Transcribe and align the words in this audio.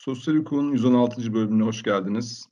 Sosyal 0.00 0.34
Hukuk'un 0.34 0.72
116. 0.72 1.34
bölümüne 1.34 1.62
hoş 1.62 1.82
geldiniz. 1.82 2.46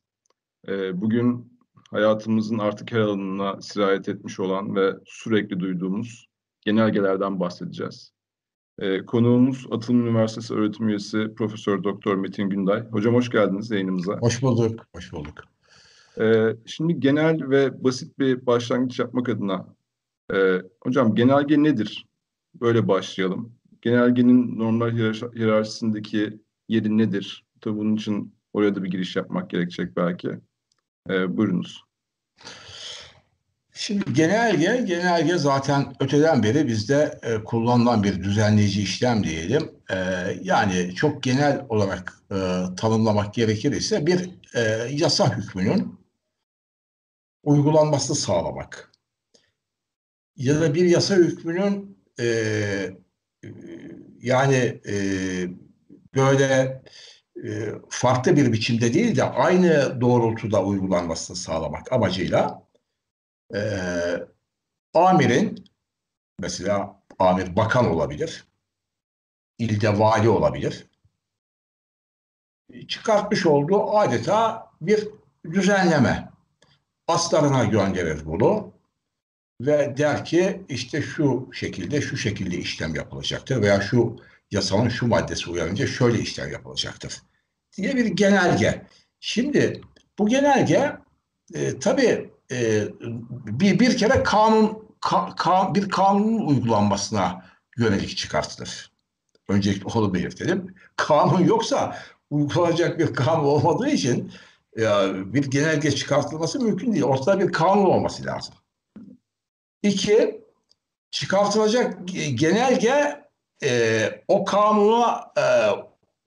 Ee, 0.68 1.00
bugün 1.00 1.58
hayatımızın 1.90 2.58
artık 2.58 2.92
her 2.92 3.00
alanına 3.00 3.62
sirayet 3.62 4.08
etmiş 4.08 4.40
olan 4.40 4.76
ve 4.76 4.94
sürekli 5.06 5.60
duyduğumuz 5.60 6.26
genelgelerden 6.60 7.40
bahsedeceğiz. 7.40 8.12
Ee, 8.78 9.04
konuğumuz 9.04 9.66
Atılım 9.70 10.06
Üniversitesi 10.06 10.54
öğretim 10.54 10.88
üyesi 10.88 11.34
Profesör 11.34 11.84
Doktor 11.84 12.16
Metin 12.16 12.50
Günday. 12.50 12.90
Hocam 12.90 13.14
hoş 13.14 13.30
geldiniz 13.30 13.70
yayınımıza. 13.70 14.12
Hoş 14.12 14.42
bulduk, 14.42 14.86
hoş 14.94 15.12
bulduk. 15.12 15.34
Ee, 16.20 16.56
şimdi 16.66 17.00
genel 17.00 17.50
ve 17.50 17.84
basit 17.84 18.18
bir 18.18 18.46
başlangıç 18.46 18.98
yapmak 18.98 19.28
adına, 19.28 19.74
e, 20.34 20.62
hocam 20.82 21.14
genelge 21.14 21.62
nedir? 21.62 22.06
Böyle 22.54 22.88
başlayalım. 22.88 23.52
Genelgenin 23.82 24.58
normal 24.58 24.90
hiyerarşisindeki 25.34 26.47
yeri 26.68 26.98
nedir? 26.98 27.44
Tabii 27.60 27.76
bunun 27.78 27.96
için 27.96 28.34
oraya 28.52 28.74
da 28.74 28.84
bir 28.84 28.90
giriş 28.90 29.16
yapmak 29.16 29.50
gerekecek 29.50 29.96
belki. 29.96 30.28
Ee, 31.10 31.36
buyurunuz. 31.36 31.84
Şimdi 33.72 34.12
genelge, 34.12 34.84
genelge 34.86 35.38
zaten 35.38 35.94
öteden 36.00 36.42
beri 36.42 36.66
bizde 36.66 37.18
e, 37.22 37.44
kullanılan 37.44 38.02
bir 38.02 38.22
düzenleyici 38.22 38.82
işlem 38.82 39.24
diyelim. 39.24 39.70
E, 39.90 39.96
yani 40.42 40.94
çok 40.94 41.22
genel 41.22 41.66
olarak 41.68 42.22
e, 42.30 42.36
tanımlamak 42.76 43.34
gerekir 43.34 43.72
ise 43.72 44.06
bir 44.06 44.30
e, 44.54 44.60
yasa 44.90 45.36
hükmünün 45.36 45.98
uygulanmasını 47.42 48.16
sağlamak. 48.16 48.92
Ya 50.36 50.60
da 50.60 50.74
bir 50.74 50.84
yasa 50.84 51.14
hükmünün 51.14 51.98
e, 52.20 52.26
yani 54.22 54.80
e, 54.88 54.94
böyle 56.14 56.82
e, 57.44 57.72
farklı 57.88 58.36
bir 58.36 58.52
biçimde 58.52 58.94
değil 58.94 59.16
de 59.16 59.24
aynı 59.24 60.00
doğrultuda 60.00 60.64
uygulanmasını 60.64 61.36
sağlamak 61.36 61.92
amacıyla 61.92 62.62
e, 63.54 63.60
amirin 64.94 65.64
mesela 66.38 67.02
amir 67.18 67.56
bakan 67.56 67.86
olabilir, 67.86 68.44
ilde 69.58 69.98
vali 69.98 70.28
olabilir. 70.28 70.86
Çıkartmış 72.88 73.46
olduğu 73.46 73.96
adeta 73.98 74.70
bir 74.80 75.08
düzenleme. 75.44 76.28
Aslarına 77.06 77.64
gönderir 77.64 78.26
bunu 78.26 78.72
ve 79.60 79.96
der 79.96 80.24
ki 80.24 80.62
işte 80.68 81.02
şu 81.02 81.50
şekilde 81.52 82.00
şu 82.00 82.16
şekilde 82.16 82.56
işlem 82.56 82.94
yapılacaktır 82.94 83.62
veya 83.62 83.80
şu 83.80 84.16
yasanın 84.50 84.88
şu 84.88 85.06
maddesi 85.06 85.50
uyarınca 85.50 85.86
şöyle 85.86 86.18
işlem 86.18 86.52
yapılacaktır 86.52 87.22
diye 87.76 87.96
bir 87.96 88.06
genelge. 88.06 88.86
Şimdi 89.20 89.80
bu 90.18 90.28
genelge 90.28 90.96
e, 91.54 91.78
tabii 91.78 92.30
e, 92.52 92.84
bir, 93.46 93.80
bir 93.80 93.96
kere 93.96 94.22
kanun 94.22 94.88
ka, 95.00 95.34
ka, 95.36 95.74
bir 95.74 95.88
kanunun 95.88 96.46
uygulanmasına 96.46 97.44
yönelik 97.76 98.16
çıkartılır. 98.16 98.92
Öncelikle 99.48 99.84
onu 99.84 100.14
belirtelim. 100.14 100.74
Kanun 100.96 101.44
yoksa 101.44 101.98
uygulanacak 102.30 102.98
bir 102.98 103.14
kanun 103.14 103.44
olmadığı 103.44 103.88
için 103.88 104.32
e, 104.78 104.84
bir 105.34 105.50
genelge 105.50 105.90
çıkartılması 105.90 106.60
mümkün 106.60 106.92
değil. 106.92 107.04
Ortada 107.04 107.40
bir 107.40 107.52
kanun 107.52 107.84
olması 107.84 108.24
lazım. 108.26 108.54
İki, 109.82 110.44
çıkartılacak 111.10 112.08
genelge 112.34 113.27
e, 113.62 114.22
o 114.28 114.44
kanuna 114.44 115.32
e, 115.38 115.44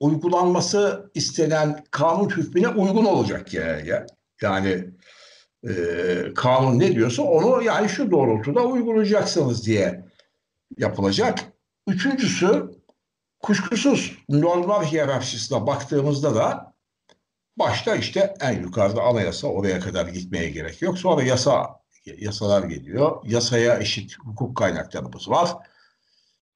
uygulanması 0.00 1.10
istenen 1.14 1.84
kanun 1.90 2.28
hükmüne 2.28 2.68
uygun 2.68 3.04
olacak 3.04 3.50
genelge. 3.50 4.06
Yani 4.42 4.84
e, 5.68 5.72
kanun 6.34 6.78
ne 6.78 6.92
diyorsa 6.92 7.22
onu 7.22 7.62
yani 7.62 7.88
şu 7.88 8.10
doğrultuda 8.10 8.60
uygulayacaksınız 8.60 9.66
diye 9.66 10.04
yapılacak. 10.78 11.38
Üçüncüsü 11.86 12.70
kuşkusuz 13.40 14.18
normal 14.28 14.84
hiyerarşisine 14.84 15.66
baktığımızda 15.66 16.34
da 16.34 16.74
başta 17.56 17.96
işte 17.96 18.34
en 18.40 18.62
yukarıda 18.62 19.02
anayasa 19.02 19.46
oraya 19.48 19.80
kadar 19.80 20.06
gitmeye 20.06 20.50
gerek 20.50 20.82
yok. 20.82 20.98
Sonra 20.98 21.22
yasa 21.22 21.82
yasalar 22.04 22.62
geliyor. 22.62 23.22
Yasaya 23.24 23.78
eşit 23.78 24.18
hukuk 24.18 24.56
kaynaklarımız 24.56 25.30
var. 25.30 25.48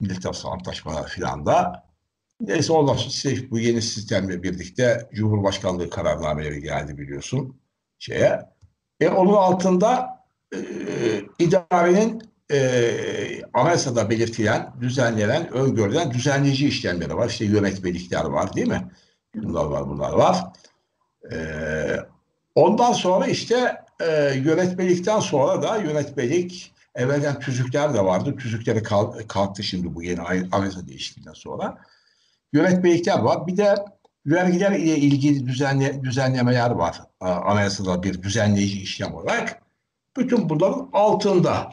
Millet 0.01 0.27
Arası 0.27 0.49
Antlaşmalar 0.49 1.09
filan 1.09 1.47
da. 1.47 1.87
Neyse 2.41 2.73
ondan 2.73 2.95
sonra 2.95 3.34
bu 3.51 3.59
yeni 3.59 3.83
sistemle 3.83 4.43
birlikte 4.43 5.09
Cumhurbaşkanlığı 5.15 5.91
kararnameleri 5.91 6.61
geldi 6.61 6.99
biliyorsun 6.99 7.61
şeye. 7.99 8.41
E 9.01 9.09
onun 9.09 9.33
altında 9.33 10.09
e, 10.55 10.59
idarenin 11.39 12.23
e, 12.53 13.43
anayasada 13.55 14.11
belirtilen, 14.11 14.73
düzenlenen, 14.81 15.53
öngörülen 15.53 16.13
düzenleyici 16.13 16.69
işlemleri 16.69 17.17
var. 17.17 17.28
İşte 17.28 17.45
yönetmelikler 17.45 18.25
var 18.25 18.55
değil 18.55 18.69
mi? 18.69 18.91
Bunlar 19.34 19.65
var, 19.65 19.89
bunlar 19.89 20.13
var. 20.13 20.45
E, 21.33 21.37
ondan 22.55 22.93
sonra 22.93 23.27
işte 23.27 23.84
e, 24.01 24.33
yönetmelikten 24.34 25.21
sonra 25.21 25.63
da 25.63 25.77
yönetmelik 25.77 26.76
evvelden 26.97 27.41
tüzükler 27.41 27.95
de 27.95 28.05
vardı. 28.05 28.37
Tüzükleri 28.37 28.83
kalktı 29.29 29.62
şimdi 29.62 29.95
bu 29.95 30.03
yeni 30.03 30.21
anayasa 30.53 30.89
değişikliğinden 30.89 31.33
sonra. 31.33 31.79
Yönetmelikler 32.53 33.19
var. 33.19 33.47
Bir 33.47 33.57
de 33.57 33.75
vergiler 34.27 34.73
ile 34.73 34.97
ilgili 34.97 35.47
düzenle, 35.47 36.05
düzenlemeler 36.05 36.71
var. 36.71 37.01
Anayasada 37.21 38.03
bir 38.03 38.23
düzenleyici 38.23 38.83
işlem 38.83 39.15
olarak. 39.15 39.62
Bütün 40.17 40.49
bunların 40.49 40.89
altında 40.93 41.71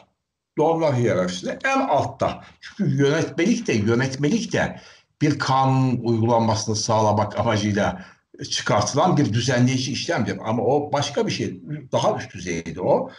doğrular 0.58 0.96
hiyerarşisinde 0.96 1.58
en 1.64 1.80
altta. 1.80 2.44
Çünkü 2.60 2.96
yönetmelik 2.96 3.66
de 3.66 3.72
yönetmelik 3.72 4.52
de 4.52 4.80
bir 5.22 5.38
kanun 5.38 6.00
uygulanmasını 6.02 6.76
sağlamak 6.76 7.38
amacıyla 7.38 8.04
çıkartılan 8.50 9.16
bir 9.16 9.32
düzenleyici 9.32 9.92
işlemdir. 9.92 10.38
Ama 10.44 10.62
o 10.62 10.92
başka 10.92 11.26
bir 11.26 11.32
şey. 11.32 11.60
Daha 11.92 12.16
üst 12.16 12.34
düzeyde 12.34 12.80
o. 12.80 13.10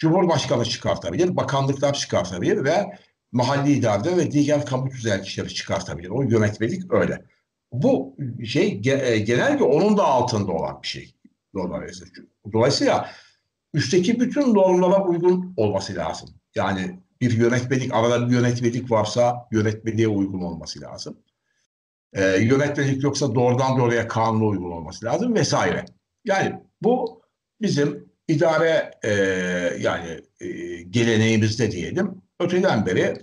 Cumhurbaşkanı 0.00 0.64
çıkartabilir, 0.64 1.36
bakanlıklar 1.36 1.94
çıkartabilir 1.94 2.64
ve 2.64 2.98
mahalli 3.32 3.72
idarede 3.72 4.16
ve 4.16 4.30
diğer 4.30 4.66
kamu 4.66 4.90
düzenleyici 4.90 5.54
çıkartabilir. 5.54 6.08
O 6.08 6.22
yönetmelik 6.22 6.92
öyle. 6.92 7.24
Bu 7.72 8.16
şey 8.44 8.80
e, 8.84 9.18
genelde 9.18 9.64
onun 9.64 9.96
da 9.96 10.04
altında 10.04 10.52
olan 10.52 10.82
bir 10.82 10.88
şey. 10.88 11.14
Dolayısıyla 12.52 13.10
üstteki 13.74 14.20
bütün 14.20 14.54
normlara 14.54 15.04
uygun 15.04 15.54
olması 15.56 15.94
lazım. 15.94 16.28
Yani 16.54 17.00
bir 17.20 17.30
yönetmelik, 17.30 17.94
arada 17.94 18.28
bir 18.28 18.32
yönetmelik 18.32 18.90
varsa 18.90 19.48
yönetmeliğe 19.52 20.08
uygun 20.08 20.40
olması 20.40 20.80
lazım. 20.80 21.18
Ee, 22.12 22.24
yönetmelik 22.24 23.02
yoksa 23.02 23.34
doğrudan 23.34 23.78
doğruya 23.78 24.08
kanuna 24.08 24.44
uygun 24.44 24.70
olması 24.70 25.06
lazım 25.06 25.34
vesaire. 25.34 25.84
Yani 26.24 26.62
bu 26.82 27.22
bizim 27.60 28.09
idare 28.30 28.90
e, 29.02 29.12
yani 29.80 30.20
e, 30.40 30.48
geleneğimizde 30.82 31.70
diyelim 31.70 32.22
öteden 32.40 32.86
beri 32.86 33.14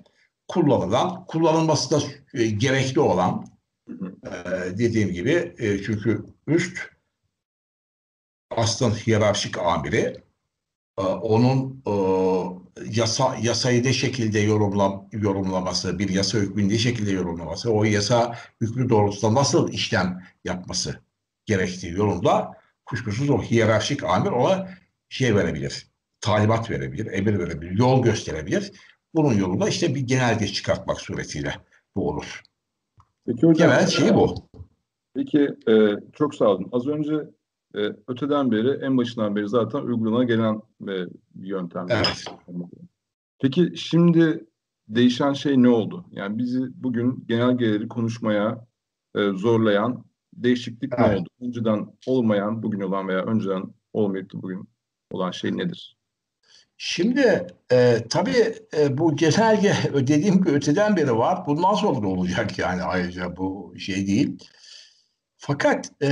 kullanılan, 0.48 1.26
kullanılması 1.26 1.92
da 1.92 2.04
e, 2.34 2.48
gerekli 2.48 3.00
olan 3.00 3.46
e, 4.24 4.32
dediğim 4.78 5.12
gibi 5.12 5.56
e, 5.58 5.84
çünkü 5.84 6.26
üst 6.48 6.78
aslında 8.52 8.96
hiyerarşik 8.96 9.58
amiri 9.58 10.16
e, 10.98 11.02
onun 11.02 11.84
e, 11.88 11.94
yasa 12.92 13.38
yasayı 13.42 13.84
ne 13.84 13.94
şekilde 13.94 14.40
yorumlam, 14.40 15.10
yorumlaması, 15.12 16.00
bir 16.00 16.10
yasa 16.10 16.38
hükmünü 16.38 16.74
ne 16.74 16.78
şekilde 16.78 17.12
yorumlaması, 17.12 17.72
o 17.72 17.84
yasa 17.84 18.38
hükmü 18.62 18.90
doğrultusunda 18.90 19.40
nasıl 19.40 19.74
işlem 19.74 20.24
yapması 20.44 21.00
gerektiği 21.46 21.92
yolunda 21.92 22.54
kuşkusuz 22.86 23.30
o 23.30 23.42
hiyerarşik 23.42 24.04
amir 24.04 24.32
ona 24.32 24.70
şey 25.10 25.36
verebilir, 25.36 25.88
talimat 26.22 26.70
verebilir, 26.70 27.06
emir 27.06 27.40
verebilir, 27.40 27.72
yol 27.72 28.04
gösterebilir. 28.04 28.72
Bunun 29.16 29.34
yolunda 29.34 29.70
işte 29.70 29.96
bir 29.96 30.02
genelge 30.02 30.48
çıkartmak 30.48 31.02
suretiyle 31.02 31.56
bu 31.96 32.10
olur. 32.10 32.42
Peki 33.26 33.48
hocam, 33.48 33.70
Genel 33.70 33.88
şey 33.88 34.16
bu. 34.16 34.36
Peki 35.14 35.50
e, 35.70 35.96
çok 36.14 36.36
sağ 36.36 36.46
olun. 36.46 36.70
Az 36.72 36.88
önce 36.88 37.14
e, 37.76 37.80
öteden 38.08 38.52
beri 38.52 38.86
en 38.86 38.98
başından 38.98 39.36
beri 39.36 39.50
zaten 39.50 39.80
uygulana 39.80 40.24
gelen 40.24 40.62
e, 40.82 40.94
bir 41.36 41.48
yöntem. 41.48 41.86
Evet. 41.90 42.26
Peki 43.40 43.72
şimdi 43.76 44.46
değişen 44.88 45.34
şey 45.34 45.64
ne 45.64 45.70
oldu? 45.70 46.06
Yani 46.12 46.38
bizi 46.38 46.84
bugün 46.84 47.26
genelgeleri 47.28 47.88
konuşmaya 47.88 48.68
e, 49.16 49.30
zorlayan 49.30 50.06
değişiklik 50.34 50.94
evet. 50.98 51.10
ne 51.10 51.16
oldu? 51.16 51.30
Önceden 51.42 51.88
olmayan, 52.08 52.64
bugün 52.64 52.82
olan 52.82 53.08
veya 53.08 53.26
önceden 53.26 53.64
olmayıp 53.94 54.34
bugün 54.34 54.70
olan 55.12 55.32
şey 55.32 55.58
nedir? 55.58 55.98
Şimdi 56.78 57.48
e, 57.72 57.98
tabii 58.10 58.56
e, 58.78 58.98
bu 58.98 59.16
genelge 59.16 59.74
dediğim 59.94 60.38
gibi 60.38 60.50
öteden 60.50 60.98
beri 60.98 61.18
var. 61.18 61.46
Bundan 61.48 61.74
sonra 61.74 62.02
da 62.02 62.08
olacak 62.08 62.60
yani 62.60 62.84
ayrıca 62.84 63.38
bu 63.38 63.74
şey 63.80 64.08
değil. 64.08 64.38
Fakat 65.38 65.92
e, 66.04 66.10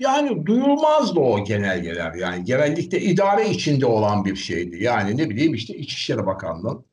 yani 0.00 0.46
duyulmazdı 0.46 1.20
o 1.20 1.44
genelgeler. 1.44 2.14
Yani 2.14 2.44
genellikle 2.44 3.00
idare 3.00 3.50
içinde 3.50 3.86
olan 3.86 4.24
bir 4.24 4.36
şeydi. 4.36 4.84
Yani 4.84 5.16
ne 5.16 5.30
bileyim 5.30 5.54
işte 5.54 5.74
İçişleri 5.74 6.26
Bakanlığı'nın 6.26 6.84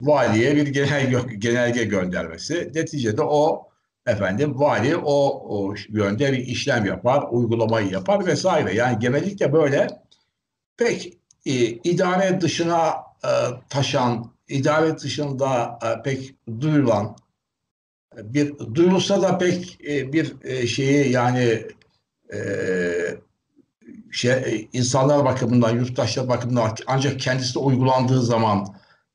valiye 0.00 0.56
bir 0.56 0.66
genelge, 0.66 1.34
genelge 1.38 1.84
göndermesi. 1.84 2.70
Neticede 2.74 3.22
o 3.22 3.68
efendim 4.06 4.60
vali 4.60 4.96
o, 4.96 5.44
o 5.48 5.74
yönde 5.88 6.32
bir 6.32 6.38
işlem 6.38 6.84
yapar, 6.84 7.24
uygulamayı 7.30 7.90
yapar 7.90 8.26
vesaire. 8.26 8.74
Yani 8.74 8.98
genellikle 8.98 9.52
böyle 9.52 9.88
pek 10.76 11.18
e, 11.46 11.52
idare 11.66 12.40
dışına 12.40 12.94
e, 13.24 13.30
taşan, 13.68 14.32
idare 14.48 14.98
dışında 14.98 15.78
e, 15.82 16.02
pek 16.02 16.34
duyulan 16.60 17.16
bir 18.22 18.58
duyulsa 18.74 19.22
da 19.22 19.38
pek 19.38 19.78
e, 19.88 20.12
bir 20.12 20.34
e, 20.44 20.66
şeyi 20.66 21.12
yani 21.12 21.66
e, 22.34 22.38
şey, 24.12 24.68
insanlar 24.72 25.24
bakımından, 25.24 25.76
yurttaşlar 25.76 26.28
bakımından 26.28 26.76
ancak 26.86 27.20
kendisi 27.20 27.58
uygulandığı 27.58 28.22
zaman 28.22 28.74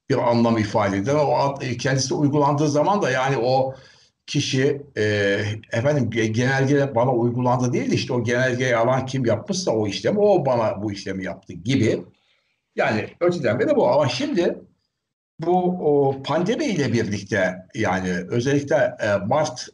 bir 0.10 0.18
anlam 0.18 0.58
ifade 0.58 0.98
eder. 0.98 1.16
O 1.16 1.60
kendisi 1.80 2.10
de 2.10 2.14
uygulandığı 2.14 2.70
zaman 2.70 3.02
da 3.02 3.12
yani 3.12 3.38
o 3.38 3.76
kişi 4.30 4.82
e, 4.98 5.04
efendim 5.72 6.10
genelge 6.10 6.96
bana 6.96 7.14
uygulandı 7.14 7.74
değil 7.74 7.92
işte 7.92 8.14
o 8.14 8.24
genelgeyi 8.24 8.76
alan 8.76 9.06
kim 9.06 9.26
yapmışsa 9.26 9.72
o 9.72 9.88
işlemi 9.88 10.20
o 10.20 10.46
bana 10.46 10.82
bu 10.84 10.92
işlemi 10.92 11.26
yaptı 11.26 11.54
gibi. 11.54 12.04
Yani 12.76 13.10
öteden 13.20 13.60
beri 13.60 13.76
bu 13.76 13.90
ama 13.90 14.10
şimdi 14.10 14.56
bu 15.40 15.62
o, 15.62 16.24
pandemi 16.24 16.66
ile 16.66 16.94
birlikte 16.94 17.56
yani 17.76 18.14
özellikle 18.30 18.76
e, 18.76 19.16
Mart 19.26 19.68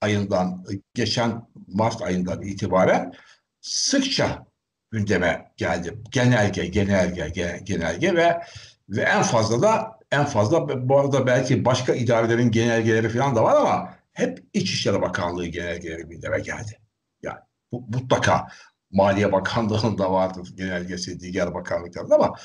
ayından 0.00 0.64
geçen 0.94 1.42
Mart 1.68 2.02
ayından 2.02 2.42
itibaren 2.42 3.12
sıkça 3.60 4.46
gündeme 4.90 5.52
geldi. 5.56 5.98
Genelge, 6.10 6.66
genelge, 6.66 7.60
genelge 7.64 8.14
ve 8.14 8.40
ve 8.88 9.02
en 9.02 9.22
fazla 9.22 9.62
da 9.62 9.98
en 10.10 10.24
fazla 10.24 10.88
bu 10.88 10.98
arada 10.98 11.26
belki 11.26 11.64
başka 11.64 11.94
idarelerin 11.94 12.50
genelgeleri 12.50 13.08
falan 13.08 13.36
da 13.36 13.44
var 13.44 13.56
ama 13.56 14.01
hep 14.12 14.44
İçişleri 14.52 15.00
Bakanlığı 15.00 15.46
genelgeleri 15.46 16.02
gündeme 16.02 16.40
geldi. 16.40 16.78
Yani 17.22 17.38
bu, 17.72 17.80
mutlaka 17.80 18.48
Maliye 18.90 19.32
Bakanlığı'nın 19.32 19.98
da 19.98 20.12
vardır 20.12 20.52
genelgesi 20.54 21.20
diğer 21.20 21.54
bakanlıklarda 21.54 22.14
ama 22.14 22.36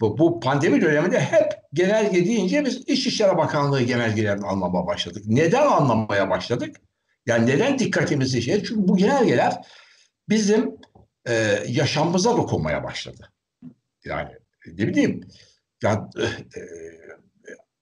bu, 0.00 0.18
bu 0.18 0.40
pandemi 0.40 0.80
döneminde 0.80 1.20
hep 1.20 1.52
genelge 1.72 2.26
deyince 2.26 2.64
biz 2.64 2.88
İçişleri 2.88 3.36
Bakanlığı 3.36 3.82
genelgelerini 3.82 4.46
anlamaya 4.46 4.86
başladık. 4.86 5.22
Neden 5.26 5.66
anlamaya 5.66 6.30
başladık? 6.30 6.76
Yani 7.26 7.46
neden 7.46 7.78
dikkatimizi 7.78 8.42
şey? 8.42 8.64
Çünkü 8.64 8.88
bu 8.88 8.96
genelgeler 8.96 9.66
bizim 10.28 10.76
e, 11.28 11.62
yaşamımıza 11.68 12.36
dokunmaya 12.36 12.84
başladı. 12.84 13.32
Yani 14.04 14.30
ne 14.66 14.88
bileyim 14.88 15.20
yani, 15.82 16.08
e, 16.16 16.24
e, 16.24 16.62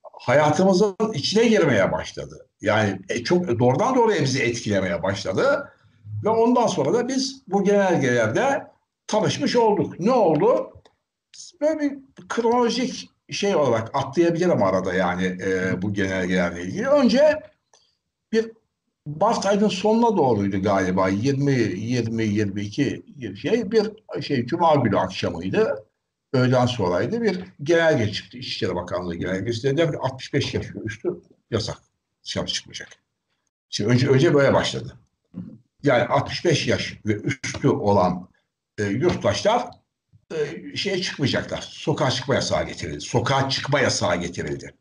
hayatımızın 0.03 0.97
içine 1.15 1.49
girmeye 1.49 1.93
başladı. 1.93 2.50
Yani 2.61 3.01
e, 3.09 3.25
çok 3.25 3.59
doğrudan 3.59 3.95
doğruya 3.95 4.23
bizi 4.23 4.43
etkilemeye 4.43 5.03
başladı. 5.03 5.73
Ve 6.25 6.29
ondan 6.29 6.67
sonra 6.67 6.95
da 6.95 7.09
biz 7.09 7.43
bu 7.49 7.65
genelgelerde 7.65 8.67
tanışmış 9.07 9.57
olduk. 9.57 10.01
Ne 10.01 10.13
oldu? 10.13 10.73
Böyle 11.61 11.81
bir 11.81 11.99
kronolojik 12.29 13.11
şey 13.31 13.57
olarak 13.57 13.91
atlayabilirim 13.95 14.63
arada 14.63 14.95
yani 14.95 15.25
e, 15.25 15.83
bu 15.83 15.93
genelgelerle 15.93 16.63
ilgili. 16.63 16.89
Önce 16.89 17.41
bir 18.33 18.51
Mart 19.07 19.47
ayının 19.47 19.69
sonuna 19.69 20.17
doğruydu 20.17 20.63
galiba 20.63 21.09
20 21.09 21.53
20 21.53 22.25
22 22.25 23.05
şey 23.43 23.71
bir 23.73 23.91
şey 24.23 24.47
cuma 24.47 24.75
günü 24.75 24.99
akşamıydı. 24.99 25.87
Öğleden 26.33 26.67
sonraydı 26.67 27.23
bir 27.23 27.45
genelge 27.63 28.13
çıktı. 28.13 28.39
İçişleri 28.39 28.75
Bakanlığı 28.75 29.15
genelgesi 29.15 29.63
dedi 29.63 29.91
ki 29.91 29.99
65 29.99 30.55
yaş 30.55 30.67
üstü 30.85 31.21
yasak 31.51 31.90
dışarı 32.25 32.47
çıkmayacak. 32.47 32.89
Şimdi 33.69 33.91
önce 33.91 34.09
önce 34.09 34.35
böyle 34.35 34.55
başladı. 34.55 34.99
Yani 35.83 36.05
65 36.05 36.67
yaş 36.67 36.95
ve 37.07 37.15
üstü 37.15 37.69
olan 37.69 38.29
e, 38.79 38.85
yurttaşlar 38.85 39.71
e, 40.35 40.77
şeye 40.77 41.03
çıkmayacaklar. 41.03 41.61
Sokağa 41.61 42.11
çıkma 42.11 42.35
yasağı 42.35 42.67
getirildi. 42.67 43.01
Sokağa 43.01 43.49
çıkma 43.49 43.81
yasağı 43.81 44.17
getirildi. 44.17 44.75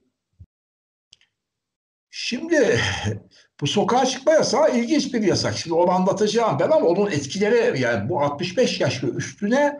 Şimdi 2.12 2.80
bu 3.62 3.68
sokağa 3.68 4.06
çıkma 4.06 4.33
yasağı 4.33 4.77
ilginç 4.77 5.13
bir 5.13 5.21
yasak. 5.21 5.57
Şimdi 5.57 5.74
onu 5.74 5.91
anlatacağım 5.91 6.59
ben 6.59 6.69
ama 6.69 6.88
onun 6.88 7.12
etkileri 7.12 7.81
yani 7.81 8.09
bu 8.09 8.21
65 8.21 8.80
yaş 8.80 9.03
ve 9.03 9.07
üstüne 9.07 9.80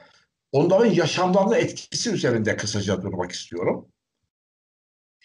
onların 0.51 0.91
yaşamlarına 0.91 1.57
etkisi 1.57 2.09
üzerinde 2.11 2.57
kısaca 2.57 3.01
durmak 3.01 3.31
istiyorum. 3.31 3.88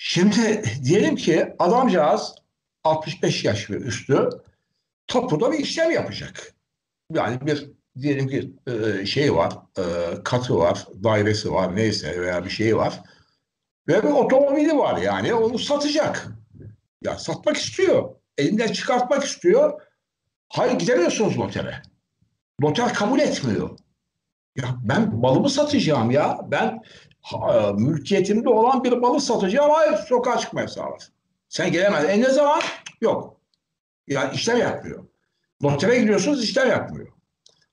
Şimdi 0.07 0.63
diyelim 0.85 1.17
ki 1.17 1.55
adamcağız 1.59 2.35
65 2.85 3.45
yaş 3.45 3.71
ve 3.71 3.77
üstü 3.77 4.29
topuda 5.07 5.53
bir 5.53 5.59
işlem 5.59 5.91
yapacak. 5.91 6.55
Yani 7.13 7.47
bir 7.47 7.71
diyelim 8.01 8.29
ki 8.29 8.53
e, 8.67 9.07
şey 9.07 9.35
var, 9.35 9.53
e, 9.79 9.83
katı 10.25 10.59
var, 10.59 10.87
dairesi 11.05 11.53
var 11.53 11.77
neyse 11.77 12.21
veya 12.21 12.45
bir 12.45 12.51
şey 12.51 12.77
var. 12.77 13.01
Ve 13.89 14.03
bir 14.03 14.09
otomobili 14.09 14.77
var 14.77 14.97
yani 14.97 15.35
onu 15.35 15.59
satacak. 15.59 16.29
Ya 17.03 17.19
satmak 17.19 17.57
istiyor. 17.57 18.15
Elinden 18.39 18.73
çıkartmak 18.73 19.25
istiyor. 19.25 19.83
Hayır 20.49 20.79
gidemiyorsunuz 20.79 21.37
notere. 21.37 21.83
Noter 22.61 22.95
kabul 22.95 23.21
etmiyor. 23.21 23.79
Ya 24.57 24.65
ben 24.83 25.15
malımı 25.17 25.51
satacağım 25.51 26.11
ya. 26.11 26.39
Ben 26.51 26.83
ha, 27.23 27.73
mülkiyetimde 27.73 28.49
olan 28.49 28.85
bir 28.85 28.93
malı 28.93 29.21
satacağım. 29.21 29.71
Hayır 29.71 29.97
sokağa 29.97 30.39
çıkma 30.39 30.61
yasağı. 30.61 30.89
Sen 31.49 31.73
gelemez. 31.73 32.05
E 32.05 32.21
ne 32.21 32.31
zaman? 32.31 32.61
Yok. 33.01 33.37
Yani 34.07 34.35
işlem 34.35 34.59
yapmıyor. 34.59 35.05
Notere 35.61 35.99
gidiyorsunuz 35.99 36.45
işlem 36.45 36.69
yapmıyor. 36.69 37.09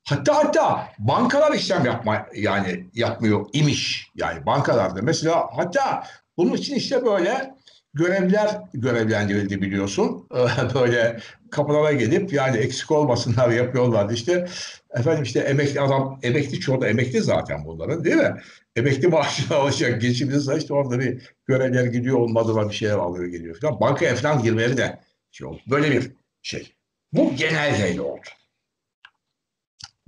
Hatta 0.03 0.35
hatta 0.35 0.87
bankalar 0.99 1.53
işlem 1.53 1.85
yapma 1.85 2.25
yani 2.35 2.89
yapmıyor 2.93 3.45
imiş. 3.53 4.11
Yani 4.15 4.45
bankalarda 4.45 5.01
mesela 5.01 5.49
hatta 5.55 6.03
bunun 6.37 6.53
için 6.53 6.75
işte 6.75 7.05
böyle 7.05 7.55
görevler 7.93 8.61
görevlendirildi 8.73 9.61
biliyorsun. 9.61 10.27
böyle 10.75 11.19
kapılara 11.51 11.91
gelip 11.91 12.33
yani 12.33 12.57
eksik 12.57 12.91
olmasınlar 12.91 13.49
yapıyorlardı. 13.49 14.13
İşte 14.13 14.47
efendim 14.89 15.23
işte 15.23 15.39
emekli 15.39 15.81
adam, 15.81 16.19
emekli 16.23 16.59
çoğu 16.59 16.81
da 16.81 16.87
emekli 16.87 17.21
zaten 17.21 17.65
bunların 17.65 18.03
değil 18.03 18.15
mi? 18.15 18.41
Emekli 18.75 19.07
maaşını 19.07 19.57
alacak 19.57 20.01
geçimini 20.01 20.57
işte 20.57 20.73
orada 20.73 20.99
bir 20.99 21.33
görevler 21.45 21.85
gidiyor 21.85 22.17
olmadı 22.17 22.55
var 22.55 22.69
bir 22.69 22.75
şeyler 22.75 22.97
alıyor 22.97 23.25
geliyor 23.25 23.59
falan. 23.61 23.79
Banka 23.79 24.15
falan 24.15 24.43
girmeleri 24.43 24.77
de 24.77 24.99
şey 25.31 25.47
oldu. 25.47 25.59
Böyle 25.69 25.91
bir 25.91 26.11
şey. 26.41 26.73
Bu 27.13 27.35
genelgeyle 27.35 28.01
oldu. 28.01 28.21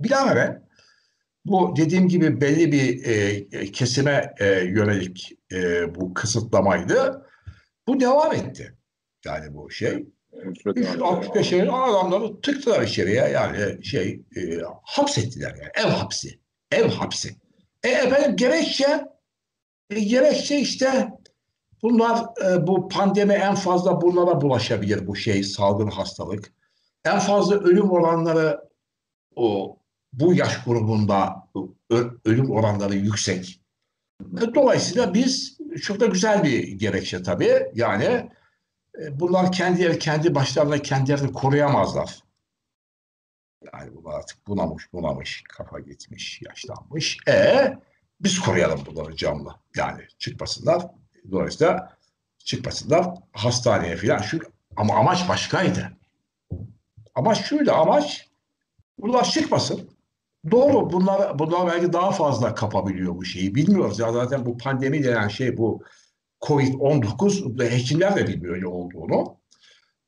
Bilahare 0.00 0.62
bu 1.44 1.74
dediğim 1.76 2.08
gibi 2.08 2.40
belli 2.40 2.72
bir 2.72 3.04
e, 3.04 3.72
kesime 3.72 4.34
e, 4.40 4.46
yönelik 4.46 5.32
e, 5.52 5.94
bu 5.94 6.14
kısıtlamaydı. 6.14 7.26
Bu 7.86 8.00
devam 8.00 8.32
etti. 8.32 8.78
Yani 9.24 9.54
bu 9.54 9.70
şey. 9.70 10.06
65 11.02 11.52
yaşında 11.52 11.74
adamları 11.74 12.40
tıktılar 12.40 12.82
içeriye 12.82 13.28
yani 13.28 13.84
şey 13.84 14.22
e, 14.36 14.60
hapsettiler 14.82 15.54
yani 15.54 15.70
ev 15.74 15.90
hapsi. 15.90 16.40
Ev 16.70 16.88
hapsi. 16.88 17.36
E 17.84 17.88
efendim 17.88 18.36
gerekçe 18.36 19.04
e, 19.90 20.00
gerekçe 20.00 20.58
işte 20.58 21.08
bunlar 21.82 22.26
e, 22.44 22.66
bu 22.66 22.88
pandemi 22.88 23.32
en 23.32 23.54
fazla 23.54 24.00
bunlara 24.00 24.40
bulaşabilir 24.40 25.06
bu 25.06 25.16
şey 25.16 25.42
salgın 25.42 25.90
hastalık. 25.90 26.52
En 27.04 27.18
fazla 27.18 27.54
ölüm 27.54 27.90
oranları 27.90 28.60
o 29.36 29.78
bu 30.12 30.34
yaş 30.34 30.64
grubunda 30.64 31.48
ölüm 32.24 32.50
oranları 32.50 32.94
yüksek. 32.94 33.63
Dolayısıyla 34.54 35.14
biz 35.14 35.58
çok 35.82 36.00
da 36.00 36.06
güzel 36.06 36.44
bir 36.44 36.68
gerekçe 36.68 37.22
tabii. 37.22 37.70
Yani 37.74 38.30
e, 38.98 39.20
bunlar 39.20 39.52
kendileri 39.52 39.98
kendi 39.98 40.34
başlarına 40.34 40.78
kendilerini 40.78 41.32
koruyamazlar. 41.32 42.24
Yani 43.72 43.94
bunlar 43.94 44.18
artık 44.18 44.46
bunamış, 44.46 44.92
bunamış, 44.92 45.44
kafa 45.48 45.80
gitmiş, 45.80 46.42
yaşlanmış. 46.42 47.18
E 47.28 47.72
biz 48.20 48.40
koruyalım 48.40 48.86
bunları 48.86 49.16
camla. 49.16 49.60
Yani 49.76 50.02
çıkmasınlar. 50.18 50.86
Dolayısıyla 51.30 51.98
çıkmasınlar 52.38 53.14
hastaneye 53.32 53.96
falan. 53.96 54.18
Şu, 54.18 54.38
ama 54.76 54.94
amaç 54.94 55.28
başkaydı. 55.28 55.96
Amaç 57.14 57.44
şuydu, 57.44 57.72
amaç 57.72 58.28
bunlar 58.98 59.24
çıkmasın. 59.24 59.93
Doğru 60.50 60.92
bunlar, 60.92 61.38
bunlar 61.38 61.66
belki 61.66 61.92
daha 61.92 62.10
fazla 62.10 62.54
kapabiliyor 62.54 63.16
bu 63.16 63.24
şeyi. 63.24 63.54
Bilmiyoruz 63.54 63.98
ya 63.98 64.12
zaten 64.12 64.46
bu 64.46 64.58
pandemi 64.58 65.04
denen 65.04 65.28
şey 65.28 65.56
bu 65.56 65.82
Covid-19 66.40 67.70
hekimler 67.70 68.16
de 68.16 68.26
bilmiyor 68.26 68.54
öyle 68.54 68.66
olduğunu. 68.66 69.36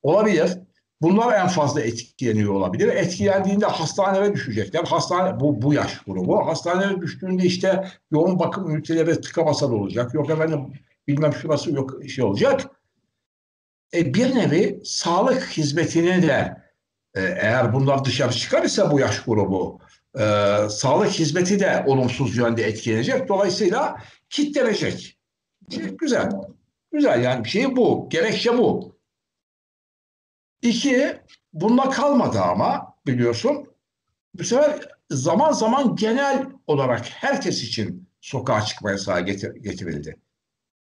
Olabilir. 0.03 0.59
Bunlar 1.03 1.41
en 1.41 1.49
fazla 1.49 1.81
etkileniyor 1.81 2.55
olabilir. 2.55 2.89
Etkilendiğinde 2.89 3.67
hastanelere 3.67 4.35
düşecekler. 4.35 4.85
Hastane 4.85 5.41
bu 5.41 5.63
bu 5.63 5.75
yaş 5.75 6.01
grubu. 6.01 6.47
Hastanelere 6.47 7.01
düştüğünde 7.01 7.43
işte 7.43 7.89
yoğun 8.11 8.39
bakım 8.39 8.71
üniteleri 8.71 9.21
tıka 9.21 9.47
basa 9.47 9.67
olacak. 9.67 10.15
Yok 10.15 10.31
efendim 10.31 10.61
bilmem 11.09 11.33
şurası 11.33 11.71
yok 11.71 12.09
şey 12.09 12.25
olacak. 12.25 12.71
E, 13.95 14.15
bir 14.15 14.35
nevi 14.35 14.81
sağlık 14.85 15.43
hizmetini 15.43 16.23
de 16.23 16.63
e, 17.15 17.21
eğer 17.23 17.73
bunlar 17.73 18.05
dışarı 18.05 18.33
çıkar 18.33 18.63
ise 18.63 18.91
bu 18.91 19.01
yaş 19.01 19.25
grubu 19.25 19.81
e, 20.19 20.25
sağlık 20.71 21.11
hizmeti 21.11 21.61
de 21.61 21.85
olumsuz 21.87 22.37
yönde 22.37 22.65
etkilenecek. 22.65 23.29
Dolayısıyla 23.29 24.03
kitlenecek. 24.31 25.19
Güzel. 25.99 26.31
Güzel 26.93 27.23
yani 27.23 27.45
bir 27.45 27.49
şey 27.49 27.77
bu. 27.77 28.09
Gerekçe 28.11 28.59
bu. 28.59 28.97
İki, 30.63 31.17
bununla 31.53 31.91
kalmadı 31.91 32.41
ama 32.41 32.95
biliyorsun 33.07 33.69
bu 34.35 34.45
sefer 34.45 34.81
zaman 35.11 35.53
zaman 35.53 35.97
genel 35.97 36.47
olarak 36.67 37.07
herkes 37.09 37.63
için 37.63 38.09
sokağa 38.21 38.63
çıkma 38.63 38.91
yasağı 38.91 39.21
getir, 39.21 39.55
getirildi. 39.55 40.17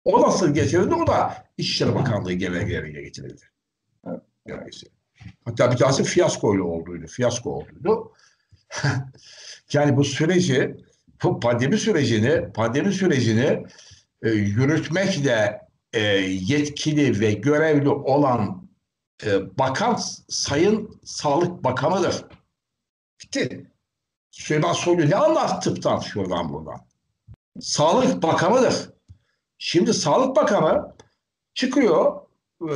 O 0.04 0.22
nasıl 0.22 0.54
getirildi? 0.54 0.94
O 0.94 1.06
da 1.06 1.44
İçişleri 1.58 1.94
Bakanlığı 1.94 2.32
genelgeleriyle 2.32 3.02
getirildi. 3.02 3.42
Evet. 4.46 4.82
Hatta 5.44 5.72
bir 5.72 5.76
tanesi 5.76 6.04
fiyaskoyla 6.04 6.64
olduydu. 6.64 7.06
Fiyasko 7.06 7.50
olduydu. 7.50 8.12
yani 9.72 9.96
bu 9.96 10.04
süreci, 10.04 10.76
bu 11.22 11.40
pandemi 11.40 11.78
sürecini, 11.78 12.52
pandemi 12.52 12.92
sürecini 12.92 13.66
e, 14.22 14.30
yürütmekle 14.30 15.60
e, 15.92 16.00
yetkili 16.26 17.20
ve 17.20 17.32
görevli 17.32 17.88
olan 17.88 18.68
e, 19.24 19.58
bakan 19.58 19.98
Sayın 20.28 21.00
Sağlık 21.04 21.64
Bakanı'dır. 21.64 22.24
Bitti. 23.22 23.70
Süleyman 24.30 24.72
Soylu 24.72 25.10
ne 25.10 25.16
anlar 25.16 25.60
tıptan 25.60 26.00
şuradan 26.00 26.52
buradan? 26.52 26.86
Sağlık 27.60 28.22
Bakanı'dır. 28.22 28.90
Şimdi 29.58 29.94
Sağlık 29.94 30.36
Bakanı 30.36 30.94
çıkıyor 31.54 32.25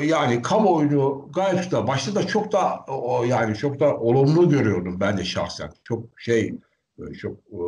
yani 0.03 0.43
kamuoyunu 0.43 1.29
gayet 1.35 1.73
da 1.73 1.87
başta 1.87 2.15
da 2.15 2.27
çok 2.27 2.53
da 2.53 2.85
o 2.89 3.25
yani 3.25 3.57
çok 3.57 3.81
da 3.81 3.97
olumlu 3.97 4.49
görüyordum 4.49 5.01
ben 5.01 5.19
de 5.19 5.25
şahsen. 5.25 5.71
Çok 5.85 6.21
şey 6.21 6.55
e, 6.99 7.15
çok 7.15 7.33
e, 7.33 7.61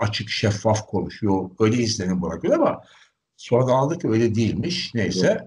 açık 0.00 0.28
şeffaf 0.30 0.86
konuşuyor. 0.86 1.50
Öyle 1.60 1.76
izlenim 1.76 2.22
bırakıyor 2.22 2.54
ama 2.54 2.82
sonra 3.36 3.66
da 3.66 3.72
aldık 3.72 4.04
öyle 4.04 4.34
değilmiş. 4.34 4.94
Neyse. 4.94 5.44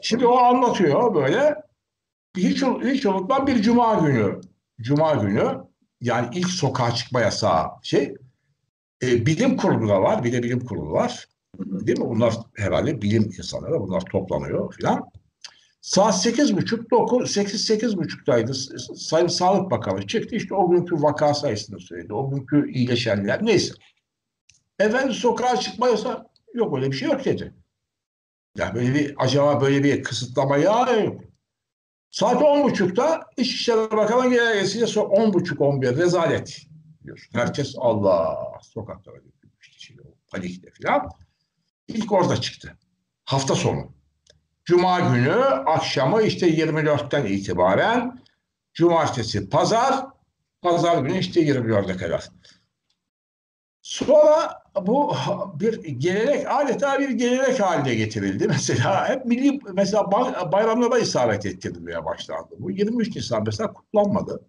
Şimdi 0.00 0.26
o 0.26 0.36
anlatıyor 0.36 1.14
böyle. 1.14 1.54
Hiç, 2.36 2.62
hiç 2.62 3.06
unutmam 3.06 3.46
bir 3.46 3.62
cuma 3.62 3.94
günü. 3.94 4.40
Cuma 4.80 5.14
günü 5.14 5.58
yani 6.00 6.28
ilk 6.32 6.48
sokağa 6.48 6.94
çıkma 6.94 7.20
yasağı 7.20 7.66
şey. 7.82 8.14
E, 9.02 9.26
bilim 9.26 9.56
kurulu 9.56 9.88
da 9.88 10.02
var. 10.02 10.24
Bir 10.24 10.32
de 10.32 10.42
bilim 10.42 10.60
kurulu 10.60 10.92
var. 10.92 11.28
Değil 11.58 11.98
mi? 11.98 12.08
Bunlar 12.08 12.34
herhalde 12.54 13.02
bilim 13.02 13.22
insanları. 13.22 13.80
Bunlar 13.80 14.00
toplanıyor 14.00 14.74
filan. 14.74 15.10
Saat 15.80 16.22
sekiz 16.22 16.56
buçuk, 16.56 16.90
dokuz, 16.90 17.30
sekiz, 17.30 17.64
sekiz 17.64 17.96
buçuktaydı. 17.96 18.54
Sayın 18.96 19.26
Sağlık 19.26 19.70
Bakanı 19.70 20.06
çıktı. 20.06 20.36
İşte 20.36 20.54
o 20.54 20.70
günkü 20.70 21.02
vaka 21.02 21.34
sayısını 21.34 21.80
söyledi. 21.80 22.12
O 22.14 22.30
günkü 22.30 22.72
iyileşenler. 22.72 23.46
Neyse. 23.46 23.74
Efendim 24.78 25.12
sokağa 25.12 25.56
çıkma 25.56 25.88
yok 26.54 26.76
öyle 26.76 26.90
bir 26.90 26.96
şey 26.96 27.08
yok 27.08 27.24
dedi. 27.24 27.54
Ya 28.56 28.74
böyle 28.74 28.94
bir 28.94 29.14
acaba 29.18 29.60
böyle 29.60 29.84
bir 29.84 30.02
kısıtlama 30.02 30.56
ya 30.56 30.96
yok. 31.04 31.20
Saat 32.10 32.42
on 32.42 32.64
buçukta 32.64 33.20
İçişleri 33.36 33.90
Bakanı 33.90 34.30
genelgesiyle 34.30 35.00
on 35.00 35.32
buçuk 35.32 35.60
on 35.60 35.82
bir 35.82 35.96
rezalet 35.96 36.66
diyor. 37.04 37.28
Herkes 37.32 37.74
Allah 37.78 38.38
sokaklara 38.62 39.16
dökülmüştü. 39.16 39.80
Şimdi, 39.80 40.02
panikle 40.32 40.70
filan. 40.70 41.08
İlk 41.94 42.12
orada 42.12 42.40
çıktı. 42.40 42.78
Hafta 43.24 43.54
sonu. 43.54 43.92
Cuma 44.64 45.00
günü 45.00 45.34
akşamı 45.66 46.22
işte 46.22 46.48
24'ten 46.48 47.26
itibaren 47.26 48.22
cumartesi, 48.74 49.48
pazar, 49.48 50.06
pazar 50.62 51.02
günü 51.02 51.18
işte 51.18 51.42
24'e 51.42 51.96
kadar. 51.96 52.28
Sonra 53.82 54.62
bu 54.86 55.14
bir 55.60 55.84
gelenek, 55.84 56.46
adeta 56.48 56.98
bir 56.98 57.10
gelenek 57.10 57.60
haline 57.60 57.94
getirildi. 57.94 58.48
Mesela 58.48 59.08
hep 59.08 59.26
milli, 59.26 59.60
mesela 59.74 60.12
bayramlara 60.52 60.98
isabet 60.98 61.46
ettirilmeye 61.46 62.04
başlandı. 62.04 62.54
Bu 62.58 62.70
23 62.70 63.16
Nisan 63.16 63.42
mesela 63.46 63.72
kutlanmadı. 63.72 64.48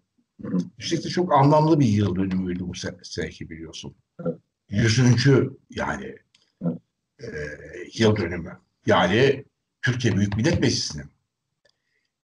Üstelik 0.78 1.10
çok 1.10 1.34
anlamlı 1.34 1.80
bir 1.80 1.88
yıl 1.88 2.16
dönümüydü 2.16 2.68
bu 2.68 2.74
seneki 3.04 3.50
biliyorsun. 3.50 3.96
Yüzüncü 4.70 5.58
yani 5.70 6.16
e, 7.20 7.28
yıl 7.94 8.16
dönümü. 8.16 8.60
Yani 8.86 9.46
Türkiye 9.82 10.16
Büyük 10.16 10.38
Millet 10.38 10.60
Meclisi'nin 10.60 11.12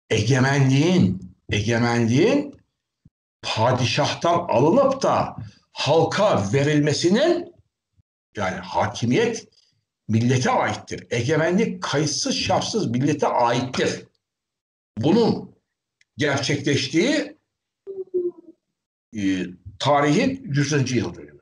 egemenliğin 0.09 1.35
egemenliğin 1.49 2.55
padişahtan 3.41 4.45
alınıp 4.49 5.01
da 5.01 5.35
halka 5.71 6.53
verilmesinin 6.53 7.53
yani 8.35 8.55
hakimiyet 8.55 9.47
millete 10.07 10.51
aittir. 10.51 11.07
Egemenlik 11.09 11.83
kayıtsız 11.83 12.35
şartsız 12.35 12.87
millete 12.87 13.27
aittir. 13.27 14.05
Bunun 14.97 15.55
gerçekleştiği 16.17 17.37
e, 19.17 19.45
tarihin 19.79 20.43
100. 20.43 20.91
yıl 20.91 21.15
dönümü. 21.15 21.41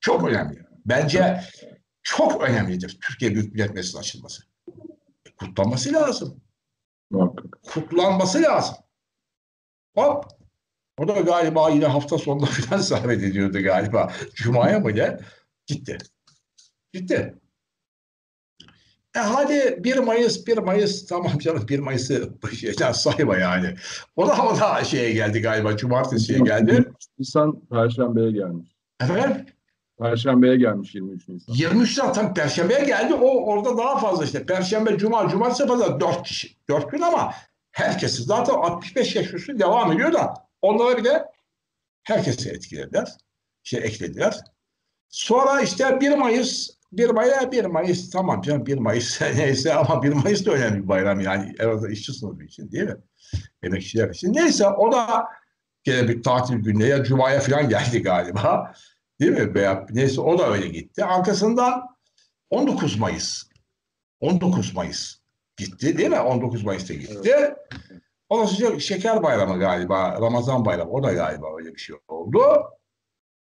Çok 0.00 0.28
önemli. 0.28 0.62
Bence 0.86 1.40
çok 2.02 2.42
önemlidir 2.42 2.98
Türkiye 3.00 3.34
Büyük 3.34 3.54
Millet 3.54 3.74
Meclisi'nin 3.74 4.00
açılması. 4.00 4.42
Kutlanması 5.36 5.92
lazım. 5.92 6.40
Kutlanması 7.62 8.42
lazım. 8.42 8.76
Hop. 9.94 10.24
O 10.98 11.08
da 11.08 11.20
galiba 11.20 11.70
yine 11.70 11.86
hafta 11.86 12.18
sonunda 12.18 12.46
falan 12.50 12.80
zahmet 12.80 13.22
ediyordu 13.22 13.62
galiba. 13.62 14.12
Cuma'ya 14.34 14.80
mı 14.80 14.96
ne? 14.96 15.18
Gitti. 15.66 15.98
Gitti. 16.92 17.34
E 19.16 19.18
hadi 19.18 19.84
1 19.84 19.98
Mayıs, 19.98 20.46
1 20.46 20.58
Mayıs 20.58 21.06
tamam 21.06 21.38
canım 21.38 21.68
1 21.68 21.78
Mayıs'ı 21.78 22.32
şeyden 22.60 22.92
sayma 22.92 23.36
yani. 23.36 23.74
O 24.16 24.28
da 24.28 24.46
o 24.46 24.60
da 24.60 24.84
şeye 24.84 25.12
geldi 25.12 25.40
galiba 25.40 25.76
cumartesiye 25.76 26.38
geldi. 26.38 26.92
Nisan 27.18 27.60
Perşembe'ye 27.70 28.30
gelmiş. 28.30 28.68
Efendim? 29.00 29.46
Perşembe'ye 30.02 30.56
gelmiş 30.56 30.94
23 30.94 31.28
Nisan. 31.28 31.54
23 31.54 31.98
Nisan 31.98 32.34
Perşembe'ye 32.34 32.84
geldi. 32.84 33.14
O 33.14 33.44
orada 33.44 33.78
daha 33.78 33.98
fazla 33.98 34.24
işte. 34.24 34.46
Perşembe, 34.46 34.98
Cuma, 34.98 35.28
Cumartesi 35.28 35.66
pazar 35.66 36.00
4 36.00 36.22
kişi. 36.22 36.56
4 36.68 36.90
gün 36.90 37.00
ama 37.00 37.34
herkesi 37.72 38.22
zaten 38.22 38.54
65 38.54 39.16
yaş 39.16 39.34
üstü 39.34 39.58
devam 39.58 39.92
ediyor 39.92 40.12
da 40.12 40.34
onlara 40.62 40.96
bir 40.96 41.04
de 41.04 41.24
herkesi 42.02 42.50
etkilediler. 42.50 43.08
Şey 43.62 43.80
eklediler. 43.80 44.40
Sonra 45.08 45.60
işte 45.60 46.00
1 46.00 46.16
Mayıs 46.16 46.70
1 46.92 47.10
Mayıs 47.10 47.52
1 47.52 47.64
Mayıs 47.64 48.10
tamam 48.10 48.42
canım 48.42 48.66
1 48.66 48.78
Mayıs 48.78 49.20
neyse 49.36 49.74
ama 49.74 50.02
1 50.02 50.12
Mayıs 50.12 50.46
da 50.46 50.50
önemli 50.50 50.82
bir 50.82 50.88
bayram 50.88 51.20
yani 51.20 51.54
en 51.58 51.90
işçi 51.90 52.12
sınıfı 52.12 52.44
için 52.44 52.72
değil 52.72 52.84
mi? 52.84 52.96
Emekçiler 53.62 54.08
için. 54.08 54.34
Neyse 54.34 54.66
o 54.66 54.92
da 54.92 55.26
gene 55.84 56.08
bir 56.08 56.22
tatil 56.22 56.54
gününe 56.54 56.86
ya 56.86 57.04
Cuma'ya 57.04 57.40
falan 57.40 57.68
geldi 57.68 58.02
galiba. 58.02 58.74
Değil 59.20 59.32
mi? 59.32 59.54
Veya 59.54 59.86
neyse 59.90 60.20
o 60.20 60.38
da 60.38 60.52
öyle 60.52 60.68
gitti. 60.68 61.04
Arkasından 61.04 61.96
19 62.50 62.98
Mayıs. 62.98 63.42
19 64.20 64.74
Mayıs 64.74 65.16
gitti 65.56 65.98
değil 65.98 66.10
mi? 66.10 66.20
19 66.20 66.64
Mayıs'ta 66.64 66.94
gitti. 66.94 67.34
Evet. 67.38 67.56
Ondan 68.28 68.46
sonra 68.46 68.80
Şeker 68.80 69.22
Bayramı 69.22 69.58
galiba, 69.58 70.20
Ramazan 70.20 70.64
Bayramı 70.64 70.90
o 70.90 71.02
da 71.02 71.12
galiba 71.12 71.46
öyle 71.58 71.74
bir 71.74 71.80
şey 71.80 71.96
oldu. 72.08 72.40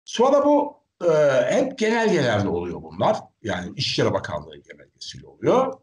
Sonra 0.06 0.46
bu 0.46 0.84
e, 1.06 1.12
hep 1.50 1.78
genelgelerde 1.78 2.50
oluyor 2.50 2.82
bunlar. 2.84 3.18
Yani 3.42 3.72
İçişleri 3.76 4.14
Bakanlığı 4.14 4.58
genelgesiyle 4.58 5.28
oluyor. 5.28 5.74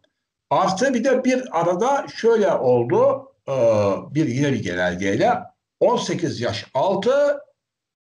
Artı 0.51 0.95
bir 0.95 1.05
de 1.05 1.25
bir 1.25 1.61
arada 1.61 2.07
şöyle 2.09 2.55
oldu. 2.55 3.33
E, 3.49 3.53
bir 4.15 4.27
yine 4.29 4.53
bir 4.53 4.63
genelgeyle 4.63 5.39
18 5.81 6.41
yaş 6.41 6.67
altı 6.75 7.41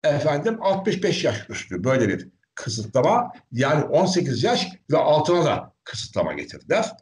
efendim 0.05 0.59
65 0.62 1.25
yaş 1.25 1.50
üstü 1.50 1.85
böyle 1.85 2.09
bir 2.09 2.28
kısıtlama 2.55 3.33
yani 3.52 3.85
18 3.85 4.43
yaş 4.43 4.69
ve 4.90 4.99
altına 4.99 5.45
da 5.45 5.75
kısıtlama 5.85 6.33
getirdiler. 6.33 6.93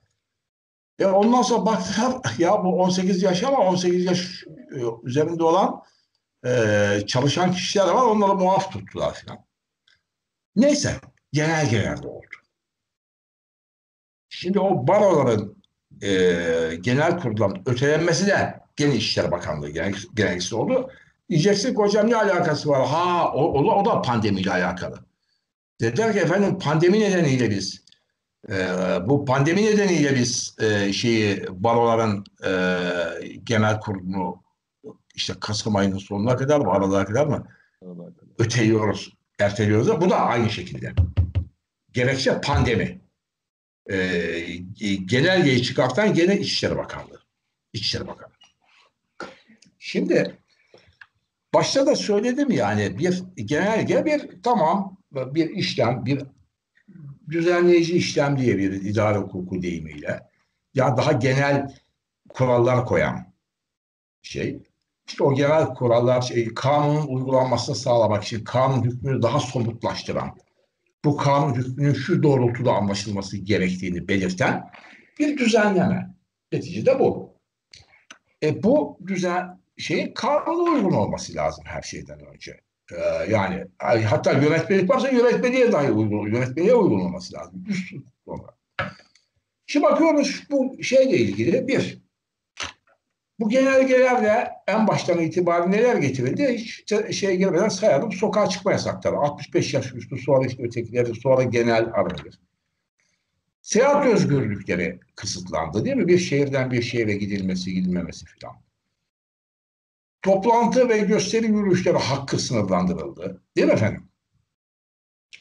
E 0.98 1.06
ondan 1.06 1.42
sonra 1.42 1.66
baktılar 1.66 2.20
ya 2.38 2.64
bu 2.64 2.82
18 2.82 3.22
yaş 3.22 3.42
ama 3.42 3.58
18 3.58 4.04
yaş 4.04 4.44
e, 4.46 4.78
üzerinde 5.04 5.44
olan 5.44 5.82
e, 6.46 7.00
çalışan 7.06 7.52
kişiler 7.52 7.88
var 7.88 8.02
onları 8.02 8.34
muaf 8.34 8.72
tuttular 8.72 9.14
falan. 9.14 9.44
Neyse 10.56 11.00
genelgelerde 11.32 12.08
oldu. 12.08 12.26
Şimdi 14.28 14.60
o 14.60 14.86
baroların 14.86 15.62
e, 16.02 16.10
genel 16.80 17.20
kuruldan 17.20 17.62
ötelenmesi 17.66 18.26
de 18.26 18.60
Gene 18.76 18.94
İçişleri 18.94 19.30
Bakanlığı 19.30 19.70
genel, 19.70 19.94
genelgesi 20.14 20.56
oldu. 20.56 20.90
Diyeceksin 21.30 21.68
ki 21.68 21.76
hocam 21.76 22.10
ne 22.10 22.16
alakası 22.16 22.68
var? 22.68 22.86
Ha 22.86 23.32
o, 23.32 23.42
o, 23.42 23.80
o 23.80 23.84
da 23.84 24.02
pandemiyle 24.02 24.50
alakalı. 24.50 24.98
Dediler 25.80 26.12
ki 26.12 26.18
efendim 26.18 26.58
pandemi 26.58 27.00
nedeniyle 27.00 27.50
biz 27.50 27.84
e, 28.50 28.54
bu 29.06 29.24
pandemi 29.24 29.62
nedeniyle 29.62 30.14
biz 30.14 30.56
e, 30.60 30.92
şeyi 30.92 31.46
baroların 31.50 32.24
e, 32.44 32.50
genel 33.44 33.80
kurulunu 33.80 34.42
işte 35.14 35.34
Kasım 35.40 35.76
ayının 35.76 35.98
sonuna 35.98 36.36
kadar 36.36 36.60
mı 36.60 36.70
aralığa 36.70 37.04
kadar 37.04 37.26
mı 37.26 37.46
öteliyoruz, 38.38 39.12
erteliyoruz. 39.38 40.00
Bu 40.00 40.10
da 40.10 40.16
aynı 40.20 40.50
şekilde. 40.50 40.92
Gerekçe 41.92 42.40
pandemi. 42.40 43.00
E, 43.90 43.96
genelgeyi 45.04 45.62
çıkartan 45.62 46.14
gene 46.14 46.38
İçişleri 46.38 46.76
Bakanlığı. 46.76 47.22
İçişleri 47.72 48.06
Bakanlığı. 48.06 48.36
Şimdi 49.78 50.38
başta 51.56 51.86
da 51.86 51.96
söyledim 51.96 52.50
yani 52.50 52.98
bir 52.98 53.22
genelge 53.36 54.04
bir 54.04 54.42
tamam 54.42 54.98
bir 55.12 55.50
işlem 55.50 56.04
bir 56.04 56.22
düzenleyici 57.30 57.96
işlem 57.96 58.38
diye 58.38 58.58
bir 58.58 58.72
idare 58.72 59.18
hukuku 59.18 59.62
deyimiyle 59.62 60.20
ya 60.74 60.96
daha 60.96 61.12
genel 61.12 61.74
kurallar 62.28 62.86
koyan 62.86 63.32
şey. 64.22 64.62
İşte 65.08 65.24
o 65.24 65.34
genel 65.34 65.66
kurallar 65.66 66.22
şey, 66.22 66.54
kanunun 66.54 67.06
uygulanmasını 67.06 67.76
sağlamak 67.76 68.24
için 68.24 68.44
kanun 68.44 68.82
hükmünü 68.82 69.22
daha 69.22 69.40
somutlaştıran, 69.40 70.36
bu 71.04 71.16
kanun 71.16 71.54
hükmünün 71.54 71.92
şu 71.92 72.22
doğrultuda 72.22 72.72
anlaşılması 72.72 73.36
gerektiğini 73.36 74.08
belirten 74.08 74.70
bir 75.18 75.38
düzenleme. 75.38 76.14
Neticede 76.52 76.98
bu. 76.98 77.36
E 78.42 78.62
bu 78.62 78.98
düzen 79.06 79.60
şeyin 79.78 80.14
kanuna 80.14 80.70
uygun 80.70 80.92
olması 80.92 81.34
lazım 81.34 81.64
her 81.66 81.82
şeyden 81.82 82.26
önce. 82.26 82.60
Ee, 82.92 83.30
yani 83.30 83.64
hatta 84.04 84.32
yönetmelik 84.32 84.90
varsa 84.90 85.08
yönetmeliğe 85.08 85.72
dahi 85.72 85.90
uygun, 85.90 86.32
yönetmeliğe 86.32 86.74
uygun 86.74 87.00
olması 87.00 87.34
lazım. 87.34 87.64
Üst 87.68 87.92
olarak. 88.26 88.54
Şimdi 89.66 89.86
bakıyoruz 89.86 90.44
bu 90.50 90.82
şeyle 90.82 91.16
ilgili 91.16 91.68
bir, 91.68 92.02
bu 93.40 93.48
genelgelerle 93.48 94.50
en 94.66 94.86
baştan 94.88 95.18
itibaren 95.18 95.72
neler 95.72 95.96
getirildi? 95.96 96.54
Hiç 96.54 96.92
şey 97.18 97.36
girmeden 97.36 97.68
sayalım. 97.68 98.12
Sokağa 98.12 98.48
çıkma 98.48 98.72
yasakları. 98.72 99.16
65 99.16 99.74
yaş 99.74 99.94
üstü 99.94 100.18
sonra 100.18 100.46
işte 100.46 100.62
ötekileri 100.62 101.14
sonra 101.14 101.42
genel 101.42 101.90
arınır. 101.92 102.40
Seyahat 103.62 104.06
özgürlükleri 104.06 105.00
kısıtlandı 105.16 105.84
değil 105.84 105.96
mi? 105.96 106.08
Bir 106.08 106.18
şehirden 106.18 106.70
bir 106.70 106.82
şehre 106.82 107.12
gidilmesi, 107.12 107.74
gidilmemesi 107.74 108.26
falan. 108.26 108.65
Toplantı 110.22 110.88
ve 110.88 110.98
gösteri 110.98 111.46
yürüyüşleri 111.46 111.96
hakkı 111.96 112.38
sınırlandırıldı. 112.38 113.42
Değil 113.56 113.66
mi 113.66 113.72
efendim? 113.72 114.08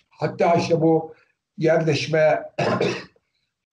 Hatta 0.09 0.53
işte 0.53 0.81
bu 0.81 1.15
yerleşme 1.57 2.43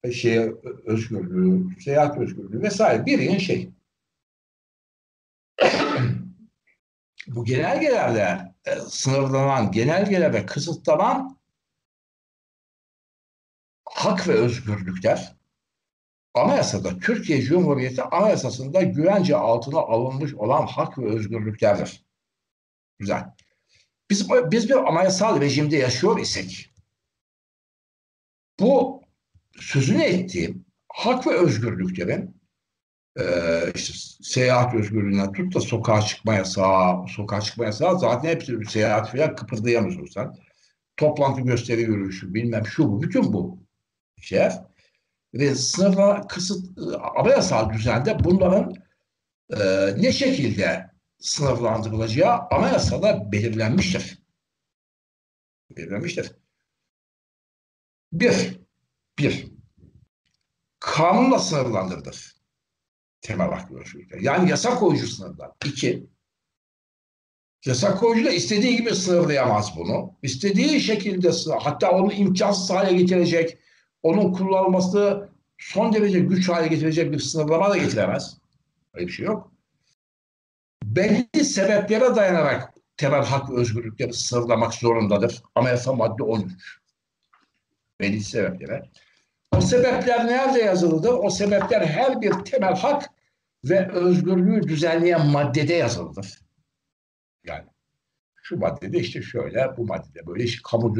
şey 0.13 0.39
özgürlüğü, 0.85 1.81
seyahat 1.81 2.19
özgürlüğü 2.19 2.63
vesaire 2.63 3.07
bir 3.07 3.19
yığın 3.19 3.39
şey. 3.39 3.71
bu 7.27 7.45
genelgelerle 7.45 8.55
e, 8.65 8.81
sınırlanan, 8.81 9.73
genelgelere 9.73 10.47
kısıtlanan 10.47 11.39
hak 13.85 14.29
ve 14.29 14.33
özgürlükler 14.33 15.37
anayasada 16.35 16.99
Türkiye 16.99 17.43
Cumhuriyeti 17.43 18.03
anayasasında 18.03 18.83
güvence 18.83 19.37
altına 19.37 19.79
alınmış 19.79 20.35
olan 20.35 20.67
hak 20.67 20.99
ve 20.99 21.07
özgürlüklerdir. 21.07 22.05
Güzel. 22.99 23.25
Biz, 24.11 24.29
biz 24.31 24.69
bir 24.69 24.93
anayasal 24.93 25.41
rejimde 25.41 25.77
yaşıyor 25.77 26.19
isek 26.19 26.73
bu 28.61 29.03
sözünü 29.61 30.03
ettiğim 30.03 30.65
hak 30.89 31.27
ve 31.27 31.31
özgürlüklerin 31.31 32.43
e, 33.19 33.25
işte 33.75 33.93
seyahat 34.21 34.75
özgürlüğünden 34.75 35.33
tut 35.33 35.55
da 35.55 35.61
sokağa 35.61 36.03
çıkma 36.03 36.35
yasağı, 36.35 37.09
sokağa 37.09 37.41
çıkma 37.41 37.65
yasağı 37.65 37.99
zaten 37.99 38.29
hepsi 38.29 38.65
seyahat 38.69 39.13
falan 39.13 39.37
kıpırdayamıyorsun 39.37 40.07
sen. 40.07 40.35
Toplantı 40.97 41.41
gösteri 41.41 41.81
yürüyüşü 41.81 42.35
bilmem 42.35 42.67
şu 42.67 42.89
bu 42.89 43.03
bütün 43.03 43.33
bu 43.33 43.59
şeyler 44.21 44.72
ve 45.35 45.55
sınırla 45.55 46.27
kısıt 46.27 46.79
anayasal 47.17 47.73
düzende 47.73 48.25
bunların 48.25 48.75
e, 49.51 49.59
ne 49.97 50.13
şekilde 50.13 50.91
sınırlandırılacağı 51.19 52.41
anayasada 52.51 53.33
belirlenmiştir. 53.33 54.23
Belirlenmiştir. 55.71 56.33
Bir, 58.13 58.61
bir, 59.19 59.53
kanunla 60.81 61.39
sınırlandırılır. 61.39 62.37
Temel 63.21 63.51
hak 63.51 63.73
ve 63.73 63.85
Yani 64.21 64.51
yasa 64.51 64.75
koyucu 64.75 65.07
sınırlar. 65.07 65.51
İki, 65.65 66.07
yasa 67.67 67.97
koyucu 67.97 68.25
da 68.25 68.31
istediği 68.31 68.77
gibi 68.77 68.95
sınırlayamaz 68.95 69.77
bunu. 69.77 70.19
İstediği 70.23 70.81
şekilde 70.81 71.31
hatta 71.61 71.91
onu 71.91 72.13
imkansız 72.13 72.71
hale 72.71 72.97
getirecek, 72.97 73.59
onun 74.03 74.33
kullanılması 74.33 75.29
son 75.59 75.93
derece 75.93 76.21
güç 76.21 76.49
hale 76.49 76.69
getirecek 76.69 77.13
bir 77.13 77.19
sınırlama 77.19 77.71
da 77.71 77.77
getiremez. 77.77 78.39
Öyle 78.95 79.07
bir 79.07 79.13
şey 79.13 79.27
yok. 79.27 79.53
Belli 80.85 81.45
sebeplere 81.45 82.17
dayanarak 82.17 82.75
temel 82.97 83.25
hak 83.25 83.51
ve 83.51 83.55
özgürlükleri 83.55 84.13
sınırlamak 84.13 84.75
zorundadır. 84.75 85.43
Anayasa 85.55 85.93
madde 85.93 86.23
13. 86.23 86.81
Belli 88.01 88.21
sebeplere. 88.21 88.91
O 89.57 89.61
sebepler 89.61 90.27
nerede 90.27 90.59
yazılıdır? 90.59 91.13
O 91.13 91.31
sebepler 91.31 91.87
her 91.87 92.21
bir 92.21 92.33
temel 92.33 92.77
hak 92.77 93.11
ve 93.65 93.93
özgürlüğü 93.93 94.63
düzenleyen 94.63 95.27
maddede 95.27 95.75
yazılıdır. 95.75 96.39
Yani 97.45 97.65
şu 98.43 98.59
maddede 98.59 98.99
işte 98.99 99.23
şöyle, 99.23 99.77
bu 99.77 99.87
maddede 99.87 100.27
böyle 100.27 100.45
işte 100.45 100.61
kamu 100.65 100.95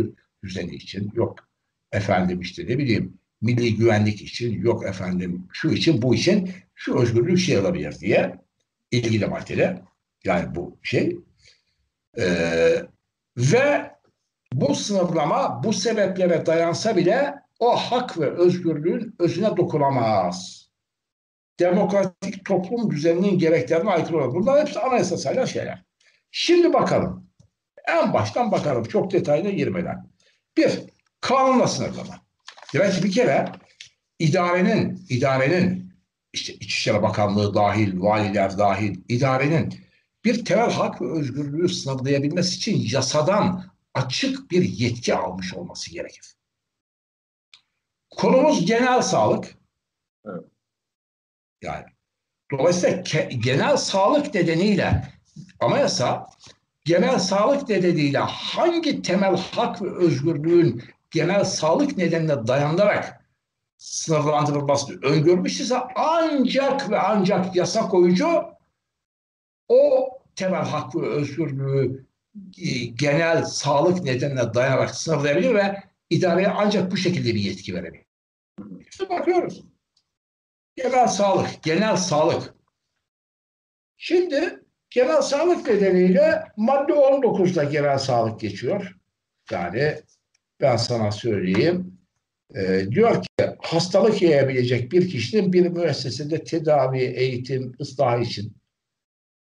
düzeni 0.45 0.75
için 0.75 1.11
yok 1.15 1.52
efendim 1.93 2.41
işte 2.41 2.63
ne 2.63 2.79
bileyim 2.79 3.19
milli 3.41 3.77
güvenlik 3.77 4.23
için 4.23 4.63
yok 4.63 4.87
efendim 4.87 5.49
şu 5.53 5.71
için 5.71 6.03
bu 6.03 6.15
için 6.15 6.51
şu 6.75 6.99
özgürlük 6.99 7.39
şey 7.39 7.57
alabilir 7.57 7.99
diye 8.01 8.39
ilgili 8.91 9.27
maddede 9.27 9.83
yani 10.25 10.55
bu 10.55 10.79
şey 10.83 11.19
ee, 12.19 12.83
ve 13.37 13.93
bu 14.53 14.75
sınırlama 14.75 15.65
bu 15.65 15.73
sebeplere 15.73 16.47
dayansa 16.47 16.97
bile 16.97 17.35
o 17.59 17.77
hak 17.77 18.21
ve 18.21 18.31
özgürlüğün 18.31 19.15
özüne 19.19 19.57
dokunamaz. 19.57 20.69
Demokratik 21.61 22.45
toplum 22.45 22.91
düzeninin 22.91 23.39
gereklerine 23.39 23.91
aykırı 23.91 24.17
olur. 24.17 24.35
Bunlar 24.35 24.61
hepsi 24.61 24.81
anayasasıyla 24.81 25.47
şeyler. 25.47 25.83
Şimdi 26.31 26.73
bakalım. 26.73 27.27
En 27.89 28.13
baştan 28.13 28.53
bakalım. 28.53 28.85
Çok 28.85 29.13
detayına 29.13 29.51
girmeden. 29.51 30.11
Bir, 30.57 30.81
kanunla 31.23 31.69
sınırlama. 31.69 32.23
Demek 32.75 32.95
ki 32.95 33.03
bir 33.05 33.13
kere 33.13 33.53
idarenin, 34.19 35.07
idarenin 35.09 35.93
işte 36.33 36.55
İçişleri 36.55 37.03
Bakanlığı 37.03 37.55
dahil, 37.55 38.01
valiler 38.01 38.59
dahil 38.59 39.01
idarenin 39.09 39.75
bir 40.25 40.45
temel 40.45 40.71
hak 40.73 41.03
ve 41.03 41.13
özgürlüğü 41.13 41.69
sınırlayabilmesi 41.69 42.57
için 42.57 42.97
yasadan 42.97 43.73
açık 43.95 44.51
bir 44.51 44.63
yetki 44.63 45.15
almış 45.15 45.55
olması 45.55 45.91
gerekir. 45.91 46.35
Konumuz 48.11 48.67
genel 48.67 49.03
sağlık. 49.03 49.55
Evet. 50.27 50.45
Yani 51.63 51.85
dolayısıyla 52.51 53.03
genel 53.29 53.77
sağlık 53.77 54.35
nedeniyle 54.35 55.09
anayasa 55.61 56.31
genel 56.85 57.19
sağlık 57.19 57.69
nedeniyle 57.69 58.19
hangi 58.19 59.03
temel 59.03 59.37
hak 59.37 59.83
ve 59.83 59.97
özgürlüğün 59.97 60.83
genel 61.13 61.45
sağlık 61.45 61.97
nedenine 61.97 62.47
dayanarak 62.47 63.23
sınırlandırılması 63.77 65.01
öngörmüş 65.03 65.61
ise 65.61 65.77
ancak 65.95 66.91
ve 66.91 66.99
ancak 66.99 67.57
yasa 67.57 67.89
koyucu 67.89 68.45
o 69.69 70.09
temel 70.37 70.65
hak 70.65 70.97
ve 70.97 71.07
özgürlüğü 71.07 72.07
e, 72.59 72.85
genel 72.85 73.45
sağlık 73.45 74.03
nedenine 74.03 74.55
dayanarak 74.55 74.95
sınırlayabilir 74.95 75.55
ve 75.55 75.83
idareye 76.11 76.49
ancak 76.49 76.93
bu 76.93 76.97
şekilde 76.97 77.35
bir 77.35 77.41
yetki 77.41 77.75
verebilir. 77.75 78.07
İşte 78.91 79.09
bakıyoruz. 79.09 79.65
Genel 80.77 81.07
sağlık, 81.07 81.63
genel 81.63 81.97
sağlık. 81.97 82.55
Şimdi 83.97 84.65
genel 84.91 85.23
sağlık 85.23 85.67
nedeniyle 85.67 86.45
madde 86.57 86.93
19'da 86.93 87.65
genel 87.65 87.99
sağlık 87.99 88.41
geçiyor. 88.41 88.97
Yani 89.51 90.03
ben 90.63 90.77
sana 90.77 91.11
söyleyeyim. 91.11 91.99
e, 92.55 92.87
diyor 92.91 93.23
ki 93.23 93.29
hastalık 93.59 94.23
yayabilecek 94.23 94.93
bir 94.93 95.09
kişinin 95.09 95.53
bir 95.53 95.67
müessesede 95.67 96.45
tedavi, 96.45 96.99
eğitim, 96.99 97.73
ıslah 97.81 98.21
için 98.21 98.57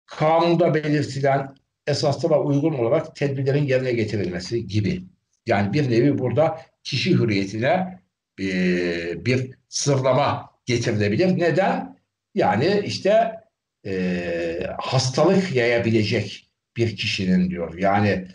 kanunda 0.05 0.73
belirtilen 0.73 1.55
esaslara 1.87 2.43
uygun 2.43 2.73
olarak 2.73 3.15
tedbirlerin 3.15 3.63
yerine 3.63 3.91
getirilmesi 3.91 4.67
gibi. 4.67 5.03
Yani 5.45 5.73
bir 5.73 5.91
nevi 5.91 6.17
burada 6.17 6.61
kişi 6.83 7.11
hürriyetine 7.11 7.99
e, 8.39 9.25
bir 9.25 9.51
sırlama 9.69 10.49
getirilebilir. 10.65 11.39
Neden? 11.39 11.99
Yani 12.35 12.81
işte 12.85 13.31
e, 13.85 14.69
hastalık 14.77 15.55
yayabilecek 15.55 16.49
bir 16.77 16.97
kişinin 16.97 17.49
diyor. 17.49 17.77
Yani 17.77 18.27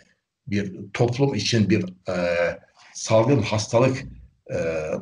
bir 0.47 0.91
toplum 0.93 1.35
için 1.35 1.69
bir 1.69 1.83
e, 2.09 2.15
salgın 2.95 3.41
hastalık 3.41 4.05
e, 4.53 4.55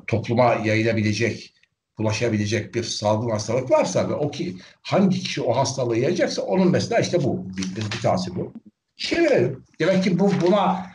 topluma 0.08 0.54
yayılabilecek, 0.54 1.54
bulaşabilecek 1.98 2.76
bir 2.76 2.84
salgın 2.84 3.30
hastalık 3.30 3.72
varsa 3.72 4.10
ve 4.10 4.14
o 4.14 4.32
ki 4.32 4.58
hangi 4.82 5.20
kişi 5.20 5.42
o 5.42 5.58
hastalığı 5.58 5.98
yayacaksa 5.98 6.42
onun 6.42 6.72
mesela 6.72 7.02
işte 7.02 7.24
bu 7.24 7.48
bir, 7.58 7.76
bir, 7.76 8.02
tanesi 8.02 8.36
bu. 8.36 8.54
Şimdi 8.96 9.58
demek 9.80 10.04
ki 10.04 10.20
bu 10.20 10.32
buna 10.42 10.86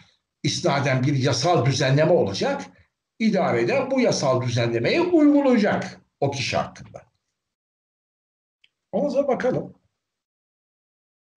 isnaden 0.42 1.02
bir 1.02 1.16
yasal 1.16 1.66
düzenleme 1.66 2.12
olacak. 2.12 2.62
İdarede 3.18 3.90
bu 3.90 4.00
yasal 4.00 4.42
düzenlemeyi 4.42 5.00
uygulayacak 5.00 6.00
o 6.20 6.30
kişi 6.30 6.56
hakkında. 6.56 7.02
Ona 8.92 9.28
bakalım. 9.28 9.74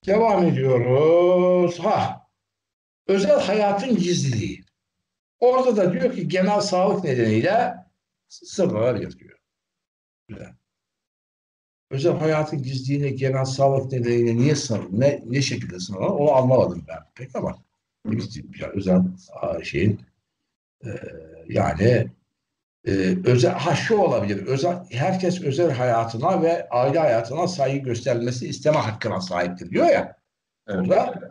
Devam 0.06 0.46
ediyoruz. 0.46 1.80
Ha, 1.80 2.28
özel 3.08 3.40
hayatın 3.42 3.96
gizliliği. 3.96 4.71
Orada 5.42 5.78
da 5.78 5.94
diyor 5.94 6.16
ki 6.16 6.28
genel 6.28 6.62
sağlık 6.62 7.04
nedeniyle 7.04 7.76
sınırlanabilir 8.28 9.20
diyor. 9.20 9.38
Güzel. 10.28 10.54
Özel 11.90 12.14
hayatın 12.14 12.64
gizliliğine 12.64 13.10
genel 13.10 13.46
sağlık 13.46 13.92
nedeniyle 13.92 14.36
niye 14.36 14.56
sınır, 14.56 14.88
ne, 14.92 15.24
ne 15.26 15.42
şekilde 15.42 15.80
sınırlanır 15.80 16.10
onu 16.10 16.32
anlamadım 16.32 16.86
ben 16.88 17.00
pek 17.16 17.36
ama 17.36 17.58
yani 18.60 18.72
özel 18.74 19.02
şeyin 19.64 20.02
e, 20.86 20.90
yani 21.48 22.08
e, 22.86 22.92
özel 23.26 23.52
ha 23.52 23.76
şu 23.76 23.98
olabilir 23.98 24.48
özel 24.48 24.78
herkes 24.90 25.42
özel 25.42 25.72
hayatına 25.72 26.42
ve 26.42 26.70
aile 26.70 27.00
hayatına 27.00 27.48
saygı 27.48 27.78
gösterilmesi 27.78 28.48
isteme 28.48 28.78
hakkına 28.78 29.22
sahiptir 29.22 29.70
diyor 29.70 29.86
ya. 29.86 30.18
Evet. 30.68 30.80
Burada, 30.80 31.22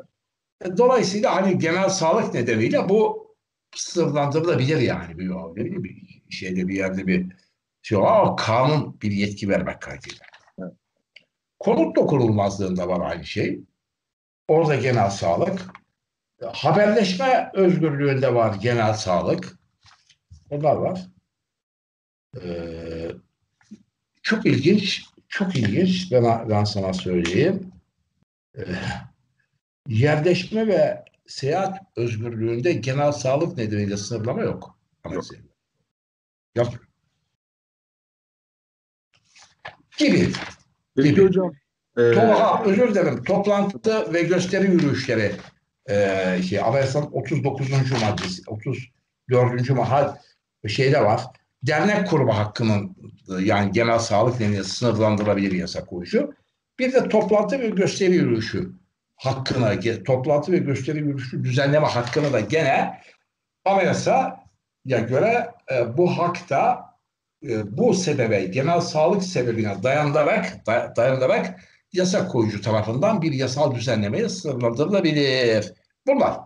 e, 0.64 0.77
dolayısıyla 0.77 1.37
hani 1.37 1.59
genel 1.59 1.88
sağlık 1.88 2.35
nedeniyle 2.35 2.88
bu 2.88 3.30
sınırlandırılabilir 3.76 4.78
yani 4.78 5.18
bir, 5.18 5.30
bir, 5.56 6.22
bir 6.30 6.35
şeyde 6.35 6.68
bir 6.68 6.74
yerde 6.74 7.06
bir 7.06 7.33
şey 7.83 7.98
ama 7.98 8.37
kanun 8.37 9.00
bir 9.00 9.11
yetki 9.11 9.48
vermek 9.48 9.80
kaydıyla. 9.80 10.26
Evet. 10.59 10.72
Konut 11.59 11.96
dokunulmazlığında 11.96 12.88
var 12.88 13.11
aynı 13.11 13.24
şey. 13.24 13.61
Orada 14.48 14.74
genel 14.74 15.11
sağlık. 15.11 15.66
Haberleşme 16.52 17.50
özgürlüğünde 17.54 18.35
var 18.35 18.54
genel 18.54 18.94
sağlık. 18.94 19.59
Onlar 20.50 20.76
var. 20.76 21.06
Ee, 22.42 23.11
çok 24.22 24.46
ilginç, 24.46 25.04
çok 25.28 25.56
ilginç. 25.56 26.12
Ben, 26.12 26.48
ben 26.48 26.64
sana 26.64 26.92
söyleyeyim. 26.92 27.72
Ee, 28.59 28.62
yerleşme 29.88 30.66
ve 30.66 31.04
seyahat 31.31 31.79
özgürlüğünde 31.97 32.73
genel 32.73 33.12
sağlık 33.12 33.57
nedeniyle 33.57 33.97
sınırlama 33.97 34.43
yok. 34.43 34.79
Yok. 35.11 35.25
Yok. 36.57 36.69
Gibi. 39.99 40.33
Peki 40.97 41.11
gibi. 41.11 41.25
hocam. 41.25 41.53
Ee... 41.99 42.12
To 42.12 42.61
özür 42.64 42.90
dilerim. 42.90 43.25
Toplantı 43.25 44.12
ve 44.12 44.23
gösteri 44.23 44.71
yürüyüşleri 44.71 45.33
e, 45.87 46.43
şey, 46.43 46.61
Anayasanın 46.61 47.07
39. 47.07 47.71
maddesi, 48.03 48.43
34. 48.47 49.71
mahal 49.71 50.16
şeyde 50.69 51.05
var. 51.05 51.23
Dernek 51.62 52.09
kurma 52.09 52.38
hakkının 52.38 52.97
yani 53.40 53.73
genel 53.73 53.99
sağlık 53.99 54.40
nedeniyle 54.40 54.64
sınırlandırılabilir 54.64 55.53
yasa 55.53 55.85
koyuşu. 55.85 56.35
Bir 56.79 56.93
de 56.93 57.09
toplantı 57.09 57.61
ve 57.61 57.69
gösteri 57.69 58.14
yürüyüşü 58.14 58.80
hakkına, 59.20 60.02
toplantı 60.04 60.52
ve 60.52 60.59
gösteri 60.59 60.98
yürüyüşü 60.98 61.44
düzenleme 61.44 61.87
hakkını 61.87 62.33
da 62.33 62.40
gene 62.40 63.00
anayasaya 63.64 64.38
göre 64.85 65.50
e, 65.72 65.98
bu 65.98 66.18
hakta 66.18 66.90
e, 67.42 67.76
bu 67.78 67.94
sebebe, 67.94 68.44
genel 68.44 68.80
sağlık 68.80 69.22
sebebine 69.22 69.83
dayanarak, 69.83 70.66
dayanarak 70.96 71.61
yasa 71.92 72.28
koyucu 72.28 72.61
tarafından 72.61 73.22
bir 73.22 73.33
yasal 73.33 73.74
düzenlemeye 73.74 74.28
sınırlandırılabilir. 74.28 75.72
Bunlar. 76.06 76.40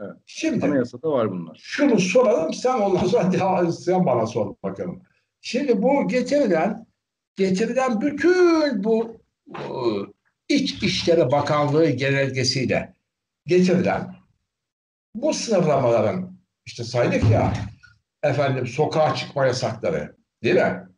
Evet. 0.00 0.16
Şimdi 0.26 0.66
Anayasada 0.66 1.10
var 1.10 1.30
bunlar. 1.30 1.60
Şunu 1.62 2.00
soralım 2.00 2.54
sen 2.54 2.80
ondan 2.80 3.06
sonra 3.06 3.32
devam, 3.32 3.72
sen 3.72 4.06
bana 4.06 4.26
sor 4.26 4.54
bakalım. 4.62 5.02
Şimdi 5.40 5.82
bu 5.82 6.08
getirilen 6.08 6.86
getirilen 7.36 8.00
bütün 8.00 8.84
bu 8.84 9.22
İç 9.48 10.11
İşleri 10.60 11.30
Bakanlığı 11.32 11.90
genelgesiyle 11.90 12.94
getirilen 13.46 14.14
bu 15.14 15.34
sınırlamaların 15.34 16.38
işte 16.66 16.84
saydık 16.84 17.30
ya 17.30 17.52
efendim 18.22 18.66
sokağa 18.66 19.14
çıkma 19.14 19.46
yasakları 19.46 20.16
değil 20.42 20.54
mi? 20.54 20.88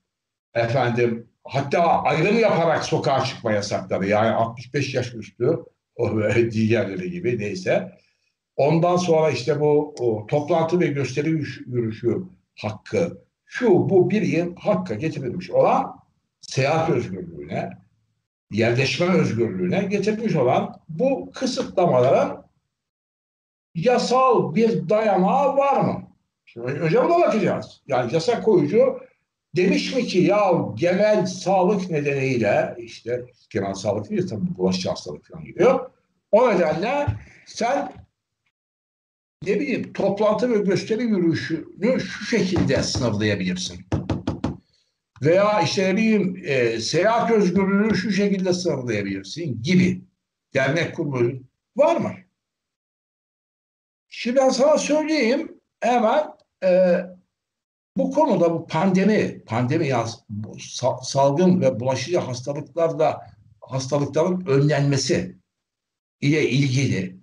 Efendim 0.55 1.29
hatta 1.45 2.03
ayrım 2.03 2.39
yaparak 2.39 2.85
sokağa 2.85 3.25
çıkma 3.25 3.53
yasakları 3.53 4.07
yani 4.07 4.31
65 4.31 4.95
yaş 4.95 5.15
üstü 5.15 5.59
diğerleri 6.51 7.11
gibi 7.11 7.39
neyse. 7.39 7.99
Ondan 8.57 8.97
sonra 8.97 9.31
işte 9.31 9.61
bu 9.61 9.95
o, 9.99 10.27
toplantı 10.27 10.81
ve 10.81 10.87
gösteri 10.87 11.31
yürüyüşü 11.31 12.23
hakkı 12.61 13.25
şu 13.45 13.71
bu 13.71 14.11
bir 14.11 14.23
yıl 14.23 14.57
hakka 14.57 14.95
getirilmiş 14.95 15.51
olan 15.51 15.97
seyahat 16.41 16.91
özgürlüğüne 16.91 17.84
yerleşme 18.55 19.07
özgürlüğüne 19.07 19.83
getirmiş 19.85 20.37
olan 20.37 20.81
bu 20.89 21.31
kısıtlamalara 21.35 22.45
yasal 23.75 24.55
bir 24.55 24.89
dayanağı 24.89 25.57
var 25.57 25.81
mı? 25.81 26.03
Şimdi 26.45 26.67
önce 26.67 27.05
buna 27.05 27.19
bakacağız. 27.19 27.81
Yani 27.87 28.15
yasa 28.15 28.41
koyucu 28.41 29.01
demiş 29.57 29.97
mi 29.97 30.07
ki 30.07 30.19
ya 30.19 30.53
genel 30.75 31.27
sağlık 31.27 31.91
nedeniyle 31.91 32.75
işte 32.79 33.25
genel 33.51 33.75
sağlık 33.75 34.11
değil 34.11 34.29
tabii 34.29 34.57
bulaşıcı 34.59 34.89
hastalık 34.89 35.27
falan 35.29 35.45
giriyor. 35.45 35.91
O 36.33 36.51
nedenle 36.51 37.07
sen 37.47 37.93
ne 39.43 39.61
bileyim 39.61 39.93
toplantı 39.93 40.51
ve 40.51 40.59
gösteri 40.59 41.03
yürüyüşünü 41.03 42.01
şu 42.01 42.25
şekilde 42.25 42.83
sınırlayabilirsin. 42.83 43.87
Veya 45.23 45.61
işte 45.61 45.89
ne 45.89 45.97
bileyim 45.97 46.43
e, 46.45 46.81
seyahat 46.81 47.31
özgürlüğünü 47.31 47.95
şu 47.95 48.11
şekilde 48.13 48.53
sınırlayabilirsin 48.53 49.63
gibi 49.63 50.05
dernek 50.55 50.97
kurma 50.97 51.31
var 51.77 51.97
mı? 51.97 52.13
Şimdi 54.09 54.37
ben 54.37 54.49
sana 54.49 54.79
söyleyeyim 54.79 55.61
hemen 55.81 56.27
e, 56.65 57.01
bu 57.97 58.11
konuda 58.11 58.53
bu 58.53 58.67
pandemi, 58.67 59.45
pandemi 59.45 59.93
bu 60.29 60.57
salgın 61.03 61.61
ve 61.61 61.81
bulaşıcı 61.81 62.19
hastalıklarla 62.19 63.35
hastalıkların 63.61 64.47
önlenmesi 64.47 65.39
ile 66.21 66.49
ilgili 66.49 67.21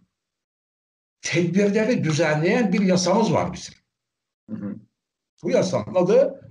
tedbirleri 1.21 2.03
düzenleyen 2.03 2.73
bir 2.73 2.81
yasamız 2.81 3.33
var 3.33 3.53
bizim. 3.53 3.75
Hı 4.49 4.55
hı. 4.55 4.75
Bu 5.43 5.49
yasanın 5.49 5.95
adı 5.95 6.50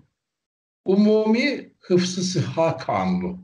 Umumi 0.90 1.72
Hıfzı 1.78 2.24
Sıhha 2.24 2.76
Kanunu 2.76 3.38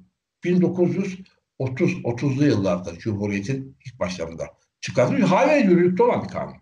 1930-30'lu 0.44 2.44
yıllarda 2.44 2.98
Cumhuriyet'in 2.98 3.76
ilk 3.86 4.00
başlarında 4.00 4.44
çıkartılmış. 4.80 5.22
Halen 5.22 5.70
yürürlükte 5.70 6.02
olan 6.02 6.24
bir 6.24 6.28
kanun. 6.28 6.54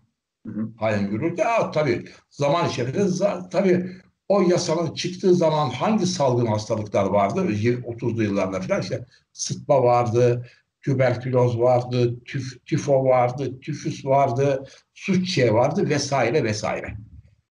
Hı 0.45 0.51
hı. 0.51 0.69
Halen 0.77 1.07
yürürlükte. 1.07 1.47
Aa, 1.47 1.71
tabii 1.71 2.05
zaman 2.29 2.69
içerisinde 2.69 3.49
tabii 3.51 3.91
o 4.27 4.41
yasanın 4.41 4.93
çıktığı 4.93 5.35
zaman 5.35 5.69
hangi 5.69 6.05
salgın 6.05 6.45
hastalıklar 6.45 7.05
vardı? 7.05 7.41
30'lu 7.41 8.23
yıllarda 8.23 8.61
falan 8.61 8.81
işte 8.81 9.05
sıtma 9.33 9.83
vardı, 9.83 10.47
tüberküloz 10.81 11.59
vardı, 11.59 12.23
tüf, 12.25 12.65
tifo 12.65 13.05
vardı, 13.05 13.59
tüfüs 13.59 14.05
vardı, 14.05 14.63
suççe 14.93 15.53
vardı 15.53 15.89
vesaire 15.89 16.43
vesaire. 16.43 16.97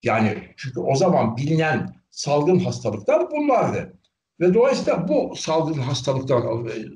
Yani 0.04 0.54
çünkü 0.58 0.80
o 0.80 0.96
zaman 0.96 1.38
bilinen 1.38 2.01
salgın 2.12 2.60
hastalıklar 2.60 3.32
bunlardı. 3.32 4.00
Ve 4.40 4.54
dolayısıyla 4.54 5.08
bu 5.08 5.36
salgın 5.36 5.82
hastalıklar 5.82 6.44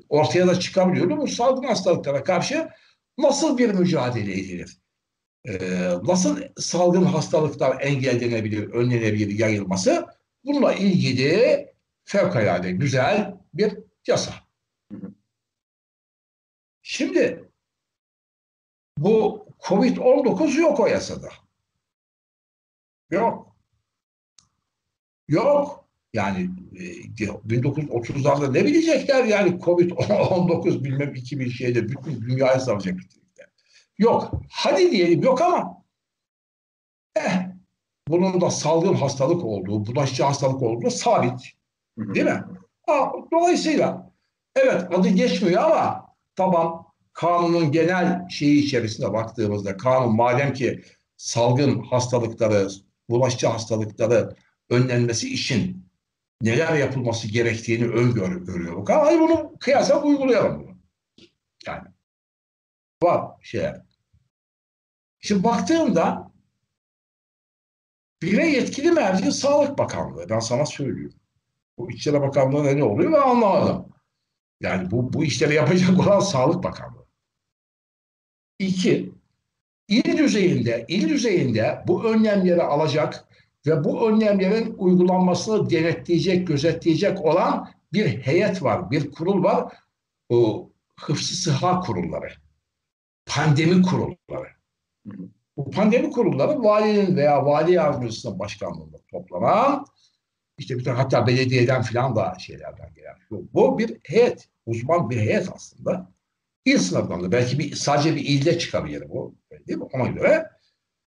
ortaya 0.10 0.48
da 0.48 0.60
çıkabiliyordu. 0.60 1.18
Bu 1.18 1.28
salgın 1.28 1.68
hastalıklara 1.68 2.24
karşı 2.24 2.70
nasıl 3.18 3.58
bir 3.58 3.70
mücadele 3.70 4.34
edilir? 4.34 4.78
Ee, 5.46 5.90
nasıl 6.04 6.40
salgın 6.58 7.04
hastalıklar 7.04 7.82
engellenebilir, 7.82 8.70
önlenebilir, 8.70 9.40
yayılması 9.40 10.06
bununla 10.44 10.74
ilgili 10.74 11.66
fevkalade 12.06 12.72
güzel 12.72 13.38
bir 13.54 13.78
yasa. 14.08 14.34
Şimdi 16.82 17.50
bu 18.98 19.46
Covid-19 19.60 20.60
yok 20.60 20.80
o 20.80 20.88
yasada. 20.88 21.30
Yok. 23.10 23.55
Yok. 25.28 25.86
Yani 26.14 26.50
1930'larda 27.48 28.46
e, 28.46 28.54
ne 28.54 28.66
bilecekler 28.66 29.24
yani 29.24 29.50
Covid-19 29.50 30.66
bilmem 30.84 31.16
2000 31.16 31.50
şeyde 31.50 31.90
bütün 31.90 32.22
dünyayı 32.22 32.60
saracak 32.60 32.96
nitelikte. 32.96 33.44
Yok. 33.98 34.32
Hadi 34.50 34.92
diyelim 34.92 35.22
yok 35.22 35.42
ama 35.42 35.84
eh, 37.16 37.48
bunun 38.08 38.42
da 38.42 38.50
salgın 38.50 38.94
hastalık 38.94 39.46
olduğu, 39.46 39.86
bulaşıcı 39.86 40.24
hastalık 40.24 40.62
olduğu 40.62 40.90
sabit. 40.90 41.40
Değil 41.98 42.26
mi? 42.26 42.44
Ha, 42.88 43.12
dolayısıyla 43.32 44.12
evet 44.56 44.84
adı 44.94 45.10
geçmiyor 45.10 45.64
ama 45.64 46.06
tamam 46.36 46.94
kanunun 47.14 47.72
genel 47.72 48.30
şeyi 48.30 48.64
içerisinde 48.64 49.14
baktığımızda 49.14 49.78
kanun 49.78 50.16
madem 50.16 50.54
ki 50.54 50.82
salgın 51.18 51.84
hastalıkları, 51.84 52.68
bulaşıcı 53.10 53.48
hastalıkları 53.48 54.36
önlenmesi 54.70 55.34
için 55.34 55.86
neler 56.42 56.76
yapılması 56.76 57.28
gerektiğini 57.28 57.88
öngörüyor. 57.88 58.90
Ama 58.90 59.12
bunu 59.12 59.56
kıyasen 59.60 60.02
uygulayalım 60.02 60.60
bunu. 60.60 60.78
Yani 61.68 61.88
var 63.04 63.32
şey. 63.42 63.68
Şimdi 65.20 65.44
baktığımda 65.44 66.32
bire 68.22 68.48
yetkili 68.48 68.92
merci 68.92 69.32
Sağlık 69.32 69.78
Bakanlığı. 69.78 70.30
Ben 70.30 70.40
sana 70.40 70.66
söylüyorum. 70.66 71.20
Bu 71.78 71.92
İçişleri 71.92 72.22
Bakanlığı'na 72.22 72.72
ne 72.72 72.84
oluyor 72.84 73.12
ben 73.12 73.22
anlamadım. 73.22 73.86
Yani 74.62 74.92
bu, 74.92 75.14
bu 75.14 75.24
işleri 75.24 75.54
yapacak 75.54 76.00
olan 76.00 76.20
Sağlık 76.20 76.64
Bakanlığı. 76.64 77.06
İki, 78.60 79.14
il 79.88 80.18
düzeyinde, 80.18 80.86
il 80.88 81.10
düzeyinde 81.10 81.84
bu 81.88 82.06
önlemleri 82.06 82.64
alacak 82.64 83.25
ve 83.68 83.84
bu 83.84 84.10
önlemlerin 84.10 84.76
uygulanmasını 84.78 85.70
denetleyecek, 85.70 86.48
gözetleyecek 86.48 87.22
olan 87.22 87.70
bir 87.94 88.06
heyet 88.06 88.64
var, 88.64 88.92
bir 88.92 89.12
kurul 89.12 89.44
var. 89.44 89.74
O 90.30 90.72
Hıfzı 91.00 91.36
Sıha 91.36 91.80
Kurulları, 91.80 92.32
pandemi 93.26 93.82
kurulları. 93.82 94.48
Bu 95.58 95.72
pandemi 95.72 96.10
kurulları 96.10 96.64
valinin 96.64 97.16
veya 97.16 97.46
vali 97.46 97.72
yardımcısının 97.72 98.40
başkanlığında 98.40 98.98
toplanan 99.12 99.86
işte 100.58 100.78
bütün 100.78 100.92
hatta 100.92 101.28
belediyeden 101.28 101.82
filan 101.82 102.16
da 102.16 102.34
şeylerden 102.40 102.94
gelen. 102.94 103.16
Bu 103.54 103.80
bir 103.80 103.98
heyet, 104.04 104.50
uzman 104.66 105.10
bir 105.10 105.18
heyet 105.18 105.50
aslında. 105.54 106.12
İl 106.66 106.78
sınırlarında 106.78 107.32
belki 107.32 107.60
bir, 107.60 107.76
sadece 107.76 108.16
bir 108.16 108.22
ilde 108.22 108.60
çıkabilir 108.60 109.10
bu. 109.10 109.36
Değil 109.68 109.80
mi? 109.80 109.86
Ona 109.94 110.08
göre. 110.08 110.50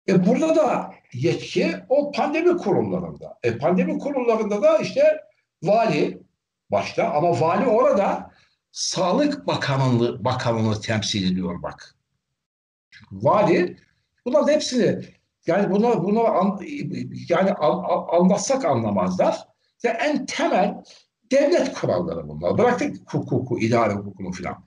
E 0.09 0.27
burada 0.27 0.57
da 0.57 0.95
yetki 1.13 1.77
o 1.89 2.13
pandemi 2.13 2.57
kurullarında. 2.57 3.39
E 3.43 3.59
pandemi 3.59 3.99
kurullarında 3.99 4.63
da 4.63 4.79
işte 4.79 5.21
vali 5.63 6.23
başta 6.71 7.11
ama 7.11 7.41
vali 7.41 7.67
orada 7.67 8.31
Sağlık 8.73 9.47
Bakanlığı 9.47 10.25
bakanını 10.25 10.81
temsil 10.81 11.33
ediyor 11.33 11.63
bak. 11.63 11.95
Vali 13.13 13.77
bunların 14.25 14.53
hepsini 14.53 15.05
yani 15.47 15.71
buna 15.71 16.05
buna 16.05 16.29
an, 16.29 16.61
yani 17.29 17.53
an, 17.53 18.07
anlatsak 18.21 18.65
anlamazlar. 18.65 19.49
Ve 19.85 19.89
en 19.89 20.27
temel 20.27 20.83
devlet 21.31 21.75
kuralları 21.75 22.29
bunlar. 22.29 22.59
Bıraktık 22.59 23.13
hukuku, 23.15 23.61
idare 23.61 23.93
hukukunu 23.93 24.33
filan. 24.33 24.65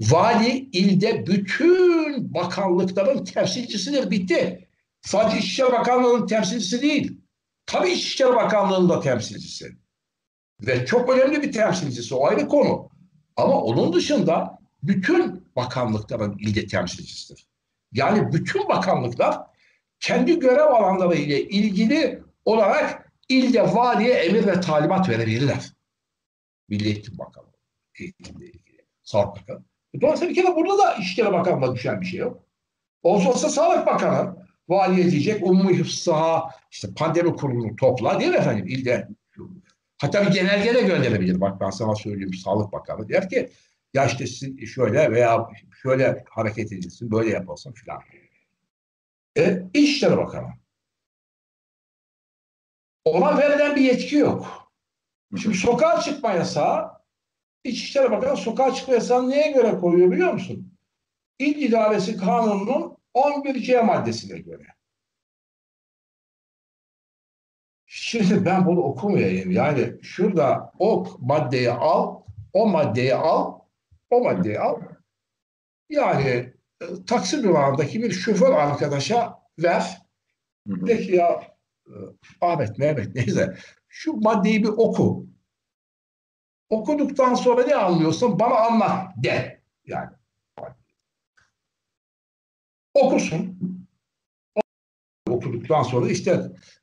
Vali 0.00 0.50
ilde 0.58 1.26
bütün 1.26 2.34
bakanlıkların 2.34 3.24
temsilcisidir. 3.24 4.10
Bitti. 4.10 4.69
Sadece 5.02 5.38
İçişleri 5.38 5.72
Bakanlığı'nın 5.72 6.26
temsilcisi 6.26 6.82
değil. 6.82 7.20
Tabii 7.66 7.90
İçişleri 7.90 8.36
Bakanlığı'nın 8.36 8.88
da 8.88 9.00
temsilcisi. 9.00 9.76
Ve 10.60 10.86
çok 10.86 11.10
önemli 11.10 11.42
bir 11.42 11.52
temsilcisi. 11.52 12.14
O 12.14 12.26
ayrı 12.26 12.48
konu. 12.48 12.90
Ama 13.36 13.60
onun 13.60 13.92
dışında 13.92 14.58
bütün 14.82 15.46
bakanlıkların 15.56 16.38
ilde 16.38 16.66
temsilcisidir. 16.66 17.46
Yani 17.92 18.32
bütün 18.32 18.68
bakanlıklar 18.68 19.38
kendi 20.00 20.38
görev 20.38 20.66
alanları 20.66 21.14
ile 21.14 21.42
ilgili 21.42 22.22
olarak 22.44 23.12
ilde 23.28 23.62
valiye 23.62 24.14
emir 24.14 24.46
ve 24.46 24.60
talimat 24.60 25.08
verebilirler. 25.08 25.72
Milli 26.68 26.88
Eğitim 26.88 27.18
Bakanı, 27.18 27.46
eğitimle 28.00 28.46
ilgili, 28.46 28.86
Sağlık 29.02 29.36
Bakanı. 29.36 29.64
Dolayısıyla 30.00 30.30
bir 30.30 30.42
kere 30.42 30.56
burada 30.56 30.78
da 30.78 30.94
İçişleri 30.94 31.32
Bakanlığı'na 31.32 31.74
düşen 31.74 32.00
bir 32.00 32.06
şey 32.06 32.20
yok. 32.20 32.44
Olsa 33.02 33.30
olsa 33.30 33.48
Sağlık 33.48 33.86
Bakanı 33.86 34.36
valiye 34.70 35.10
diyecek, 35.10 35.46
umumi 35.46 35.78
hıfzı 35.78 36.14
işte 36.70 36.88
pandemi 36.96 37.36
kurulunu 37.36 37.76
topla 37.76 38.20
değil 38.20 38.30
mi 38.30 38.36
efendim 38.36 38.66
ilde? 38.68 39.08
Hatta 39.98 40.26
bir 40.26 40.32
genelge 40.32 40.74
de 40.74 40.82
gönderebilir. 40.82 41.40
Bak 41.40 41.60
ben 41.60 41.70
sana 41.70 41.94
söyleyeyim 41.94 42.34
Sağlık 42.34 42.72
Bakanı 42.72 43.08
der 43.08 43.28
ki 43.28 43.50
ya 43.94 44.06
işte 44.06 44.26
şöyle 44.66 45.10
veya 45.10 45.48
şöyle 45.82 46.24
hareket 46.30 46.72
edilsin, 46.72 47.10
böyle 47.10 47.30
yapılsın 47.30 47.72
filan. 47.72 48.00
E, 49.38 49.62
İçişleri 49.74 50.16
Bakanı. 50.16 50.48
Ona 53.04 53.38
verilen 53.38 53.76
bir 53.76 53.80
yetki 53.80 54.16
yok. 54.16 54.72
Şimdi 55.42 55.56
sokağa 55.56 56.00
çıkma 56.00 56.32
yasağı 56.32 56.90
İçişleri 57.64 58.10
Bakanı 58.10 58.36
sokağa 58.36 58.74
çıkma 58.74 58.94
yasağını 58.94 59.30
neye 59.30 59.52
göre 59.52 59.78
koyuyor 59.78 60.10
biliyor 60.10 60.32
musun? 60.32 60.72
İl 61.38 61.62
İdaresi 61.62 62.16
Kanunu'nun 62.16 62.99
11C 63.14 63.82
maddesine 63.82 64.38
göre. 64.38 64.66
Şimdi 67.86 68.44
ben 68.44 68.66
bunu 68.66 68.80
okumayayım. 68.80 69.50
Yani 69.50 70.02
şurada 70.02 70.72
o 70.78 71.06
maddeyi 71.20 71.70
al, 71.70 72.22
o 72.52 72.66
maddeyi 72.66 73.14
al, 73.14 73.58
o 74.10 74.20
maddeyi 74.24 74.60
al. 74.60 74.80
Yani 75.88 76.52
e, 76.80 77.04
taksi 77.06 77.42
durağındaki 77.42 78.02
bir 78.02 78.10
şoför 78.10 78.52
arkadaşa 78.52 79.38
ver. 79.58 79.98
De 80.66 81.00
ki 81.00 81.16
ya 81.16 81.56
e, 81.86 81.94
Ahmet, 82.40 82.78
Mehmet 82.78 83.14
neyse 83.14 83.56
şu 83.88 84.12
maddeyi 84.12 84.62
bir 84.62 84.68
oku. 84.68 85.26
Okuduktan 86.68 87.34
sonra 87.34 87.62
ne 87.66 87.74
anlıyorsun 87.74 88.38
bana 88.38 88.54
anlat 88.54 89.12
de. 89.16 89.62
Yani 89.86 90.10
okusun. 92.94 93.58
Okuduktan 95.28 95.82
sonra 95.82 96.10
işte 96.10 96.40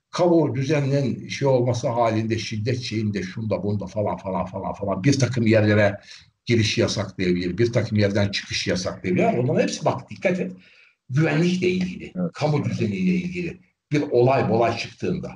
kamu 0.10 0.56
düzeninin 0.56 1.28
şey 1.28 1.48
olması 1.48 1.90
halinde 1.90 2.38
şiddet 2.38 2.82
şeyinde 2.82 3.24
şunda 3.24 3.64
bunda 3.64 3.88
falan 3.88 4.18
falan 4.18 4.46
falan 4.46 4.74
falan 4.74 5.04
bir 5.04 5.20
takım 5.20 5.48
yerlere 5.48 6.00
giriş 6.46 6.78
yasaklayabilir, 6.78 7.58
bir 7.58 7.74
takım 7.74 7.98
yerden 7.98 8.32
çıkış 8.32 8.68
yasaklayabilir. 8.68 9.24
Onların 9.24 9.62
hepsi 9.62 9.86
bak 9.86 10.10
dikkat 10.10 10.40
et 10.40 10.52
güvenlikle 11.10 11.70
ilgili, 11.70 12.14
evet. 12.16 12.32
kamu 12.34 12.66
düzeniyle 12.66 13.12
ilgili 13.12 13.60
bir 13.92 14.02
olay 14.02 14.52
olay 14.52 14.78
çıktığında. 14.78 15.32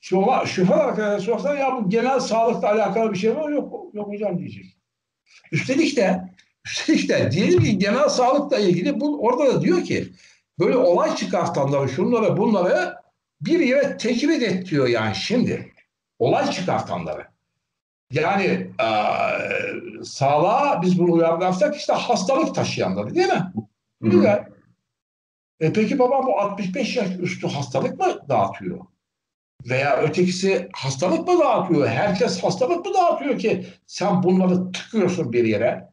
Şu 0.00 0.26
şoför 0.46 0.78
arkadaş 0.78 1.22
sorsa 1.22 1.54
ya 1.54 1.76
bu 1.76 1.90
genel 1.90 2.20
sağlıkla 2.20 2.72
alakalı 2.72 3.12
bir 3.12 3.18
şey 3.18 3.36
var 3.36 3.50
yok 3.50 3.94
yok 3.94 4.08
hocam 4.08 4.38
diyecek. 4.38 4.76
Üstelik 5.52 5.96
de 5.96 6.34
de 6.88 7.30
diyelim 7.32 7.62
ki 7.62 7.78
genel 7.78 8.08
sağlıkla 8.08 8.58
ilgili 8.58 9.00
bu 9.00 9.20
orada 9.22 9.54
da 9.54 9.62
diyor 9.62 9.84
ki 9.84 10.12
böyle 10.58 10.76
olay 10.76 11.16
çıkartanları 11.16 11.88
şunları 11.88 12.36
bunları 12.36 12.94
bir 13.40 13.60
yere 13.60 13.96
tecrit 13.96 14.42
et 14.42 14.70
diyor 14.70 14.88
yani 14.88 15.14
şimdi. 15.14 15.72
Olay 16.18 16.50
çıkartanları. 16.50 17.26
Yani 18.12 18.70
e, 18.80 18.90
sağlığa 20.04 20.82
biz 20.82 20.98
bunu 20.98 21.12
uyarlarsak 21.12 21.76
işte 21.76 21.92
hastalık 21.92 22.54
taşıyanları 22.54 23.14
değil 23.14 23.26
mi? 23.28 23.52
Güzel. 24.00 24.44
E 25.60 25.72
peki 25.72 25.98
baba 25.98 26.26
bu 26.26 26.40
65 26.40 26.96
yaş 26.96 27.08
üstü 27.18 27.46
hastalık 27.48 27.98
mı 27.98 28.18
dağıtıyor? 28.28 28.78
Veya 29.68 29.96
ötekisi 29.96 30.68
hastalık 30.72 31.28
mı 31.28 31.38
dağıtıyor? 31.38 31.88
Herkes 31.88 32.42
hastalık 32.42 32.86
mı 32.86 32.94
dağıtıyor 32.94 33.38
ki 33.38 33.66
sen 33.86 34.22
bunları 34.22 34.72
tıkıyorsun 34.72 35.32
bir 35.32 35.44
yere? 35.44 35.88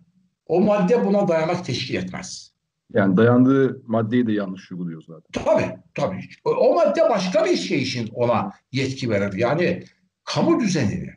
O 0.48 0.62
madde 0.62 1.06
buna 1.06 1.28
dayanak 1.28 1.66
teşkil 1.66 1.96
etmez. 1.96 2.56
Yani 2.94 3.18
dayandığı 3.18 3.82
maddeyi 3.88 4.28
de 4.28 4.32
yanlış 4.32 4.72
uyguluyor 4.72 5.02
zaten. 5.02 5.44
Tabii 5.44 5.78
tabii. 5.94 6.20
O, 6.44 6.50
o 6.50 6.76
madde 6.76 7.10
başka 7.10 7.46
bir 7.46 7.56
şey 7.56 7.82
için 7.82 8.10
ona 8.14 8.52
yetki 8.72 9.10
verir. 9.10 9.34
Yani 9.34 9.84
kamu 10.24 10.60
düzenini, 10.60 11.10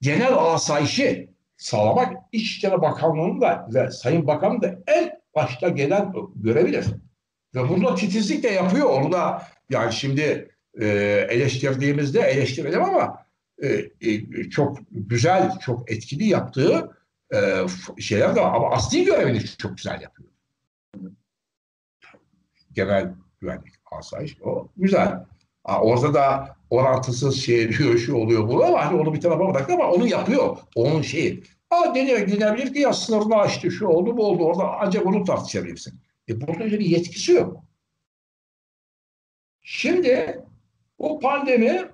genel 0.00 0.34
asayişi 0.38 1.30
sağlamak 1.56 2.16
İçişleri 2.32 2.82
Bakanlığı'nın 2.82 3.40
da 3.40 3.68
ve 3.74 3.90
Sayın 3.90 4.26
Bakan'ın 4.26 4.62
da 4.62 4.78
en 4.86 5.10
başta 5.34 5.68
gelen 5.68 6.12
görevidir. 6.36 6.86
Ve 7.54 7.68
bunu 7.68 7.88
da 7.88 7.94
titizlikle 7.94 8.50
yapıyor. 8.50 8.90
Onu 8.90 9.12
da 9.12 9.42
yani 9.70 9.92
şimdi 9.92 10.48
e, 10.80 10.86
eleştirdiğimizde 11.30 12.20
eleştirelim 12.20 12.82
ama 12.84 13.18
e, 13.62 13.68
e, 14.00 14.50
çok 14.50 14.78
güzel, 14.90 15.58
çok 15.58 15.90
etkili 15.90 16.24
yaptığı 16.24 16.97
e, 17.34 17.66
şeyler 18.00 18.36
de 18.36 18.40
ama 18.40 18.70
asli 18.70 19.04
görevini 19.04 19.44
çok 19.44 19.76
güzel 19.76 20.00
yapıyor. 20.00 20.28
Genel 22.72 23.14
güvenlik, 23.40 23.74
asayiş 23.90 24.42
o 24.42 24.68
güzel. 24.76 25.24
Orada 25.64 26.14
da 26.14 26.56
orantısız 26.70 27.42
şey 27.42 27.78
diyor, 27.78 27.98
şu 27.98 28.14
oluyor 28.14 28.48
bu 28.48 28.64
ama 28.64 28.86
hani 28.86 29.00
onu 29.00 29.14
bir 29.14 29.20
tarafa 29.20 29.54
bırak 29.54 29.70
ama 29.70 29.90
onu 29.90 30.06
yapıyor. 30.06 30.56
Onun 30.74 31.02
şeyi. 31.02 31.42
Ha 31.70 31.94
denir, 31.94 32.40
denebilir 32.40 32.74
ki 32.74 32.80
ya 32.80 32.92
sınırını 32.92 33.36
aştı, 33.36 33.70
şu 33.70 33.86
oldu 33.86 34.16
bu 34.16 34.26
oldu. 34.26 34.44
Orada 34.44 34.78
ancak 34.80 35.06
onu 35.06 35.24
tartışabilirsin. 35.24 36.00
E 36.28 36.40
burada 36.40 36.64
öyle 36.64 36.78
bir 36.78 36.86
yetkisi 36.86 37.32
yok. 37.32 37.64
Şimdi 39.62 40.44
bu 40.98 41.20
pandemi 41.20 41.88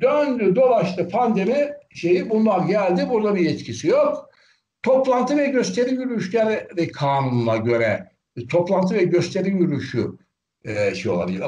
döndü 0.00 0.56
dolaştı 0.56 1.08
pandemi 1.08 1.72
şeyi 1.90 2.30
bunlar 2.30 2.68
geldi 2.68 3.08
burada 3.10 3.34
bir 3.34 3.40
yetkisi 3.40 3.88
yok. 3.88 4.30
Toplantı 4.86 5.36
ve 5.36 5.46
gösteri 5.46 5.94
yürüyüşleri 5.94 6.92
kanununa 6.92 7.56
göre 7.56 8.10
e, 8.36 8.46
toplantı 8.46 8.94
ve 8.94 9.02
gösteri 9.02 9.50
yürüyüşü 9.50 10.06
e, 10.64 10.94
şey 10.94 11.12
olabilir. 11.12 11.42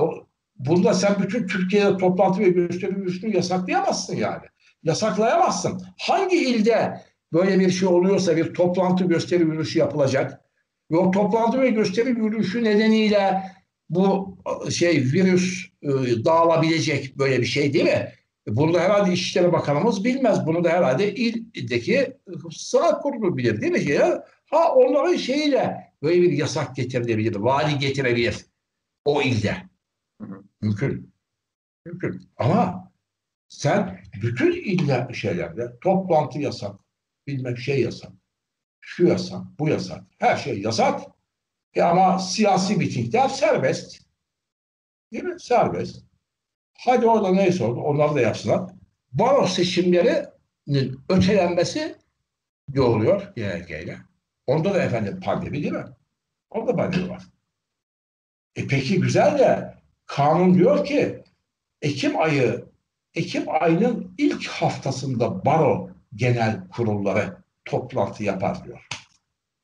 Bunda 0.57 0.95
sen 0.95 1.17
bütün 1.23 1.47
Türkiye'de 1.47 1.97
toplantı 1.97 2.41
ve 2.41 2.49
gösteri 2.49 2.91
yürüyüşünü 2.91 3.37
yasaklayamazsın 3.37 4.17
yani. 4.17 4.43
Yasaklayamazsın. 4.83 5.83
Hangi 6.01 6.37
ilde 6.37 7.01
böyle 7.33 7.61
bir 7.61 7.71
şey 7.71 7.89
oluyorsa 7.89 8.37
bir 8.37 8.55
toplantı 8.55 9.05
gösteri 9.05 9.43
yürüyüşü 9.43 9.79
yapılacak 9.79 10.41
ve 10.91 10.97
o 10.97 11.11
toplantı 11.11 11.61
ve 11.61 11.71
gösteri 11.71 12.09
yürüyüşü 12.09 12.65
nedeniyle 12.65 13.43
bu 13.91 14.37
şey 14.71 14.97
virüs 14.97 15.67
e, 15.83 15.89
dağılabilecek 16.25 17.19
böyle 17.19 17.41
bir 17.41 17.47
şey 17.47 17.73
değil 17.73 17.85
mi? 17.85 18.13
Bunu 18.49 18.75
da 18.75 18.81
herhalde 18.81 19.13
İçişleri 19.13 19.53
Bakanımız 19.53 20.05
bilmez. 20.05 20.47
Bunu 20.47 20.65
da 20.65 20.69
herhalde 20.69 21.15
ildeki 21.15 22.17
sıra 22.51 22.99
kurulu 22.99 23.37
bilir 23.37 23.61
değil 23.61 23.73
mi? 23.73 23.99
Ha 24.47 24.75
onların 24.75 25.17
şeyiyle 25.17 25.93
böyle 26.03 26.23
bir 26.23 26.33
yasak 26.33 26.77
getirilebilir. 26.77 27.37
Vali 27.37 27.79
getirebilir 27.79 28.47
o 29.05 29.23
ilde. 29.23 29.57
Mümkün. 30.61 31.13
Mümkün. 31.87 32.31
Ama 32.37 32.93
sen 33.49 34.01
bütün 34.23 34.53
ille 34.53 35.09
şeylerde 35.15 35.79
toplantı 35.81 36.39
yasak, 36.39 36.81
bilmem 37.27 37.57
şey 37.57 37.81
yasak, 37.81 38.13
şu 38.81 39.07
yasak, 39.07 39.43
bu 39.59 39.69
yasak, 39.69 40.05
her 40.19 40.37
şey 40.37 40.61
yasak. 40.61 41.01
E 41.75 41.83
ama 41.83 42.19
siyasi 42.19 42.77
mitingler 42.77 43.29
serbest. 43.29 44.01
Değil 45.13 45.25
mi? 45.25 45.41
Serbest. 45.41 46.08
Hadi 46.81 47.07
orada 47.07 47.31
neyse 47.31 47.65
oldu, 47.65 47.81
onları 47.81 48.15
da 48.15 48.21
yapsınlar. 48.21 48.71
Baro 49.13 49.47
seçimlerinin 49.47 51.01
ötelenmesi 51.09 51.97
doğuruyor 52.77 53.33
genelgeyle. 53.37 53.99
Onda 54.47 54.75
da 54.75 54.83
efendim 54.83 55.21
pandemi 55.21 55.63
değil 55.63 55.73
mi? 55.73 55.85
Onda 56.51 56.77
pandemi 56.77 57.09
var. 57.09 57.23
E 58.57 58.67
peki 58.67 59.01
güzel 59.01 59.39
de 59.39 59.75
kanun 60.07 60.55
diyor 60.55 60.85
ki 60.85 61.23
Ekim 61.83 62.21
ayı 62.21 62.69
Ekim 63.15 63.45
ayının 63.49 64.15
ilk 64.19 64.47
haftasında 64.47 65.45
baro 65.45 65.91
genel 66.15 66.69
kurulları 66.69 67.37
toplantı 67.65 68.25
yapar 68.25 68.65
diyor. 68.65 68.87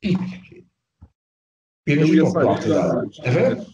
İlk 0.03 0.21
şey. 0.49 0.65
Birinci 1.87 2.19
toplantıda. 2.19 3.05
Efendim? 3.25 3.65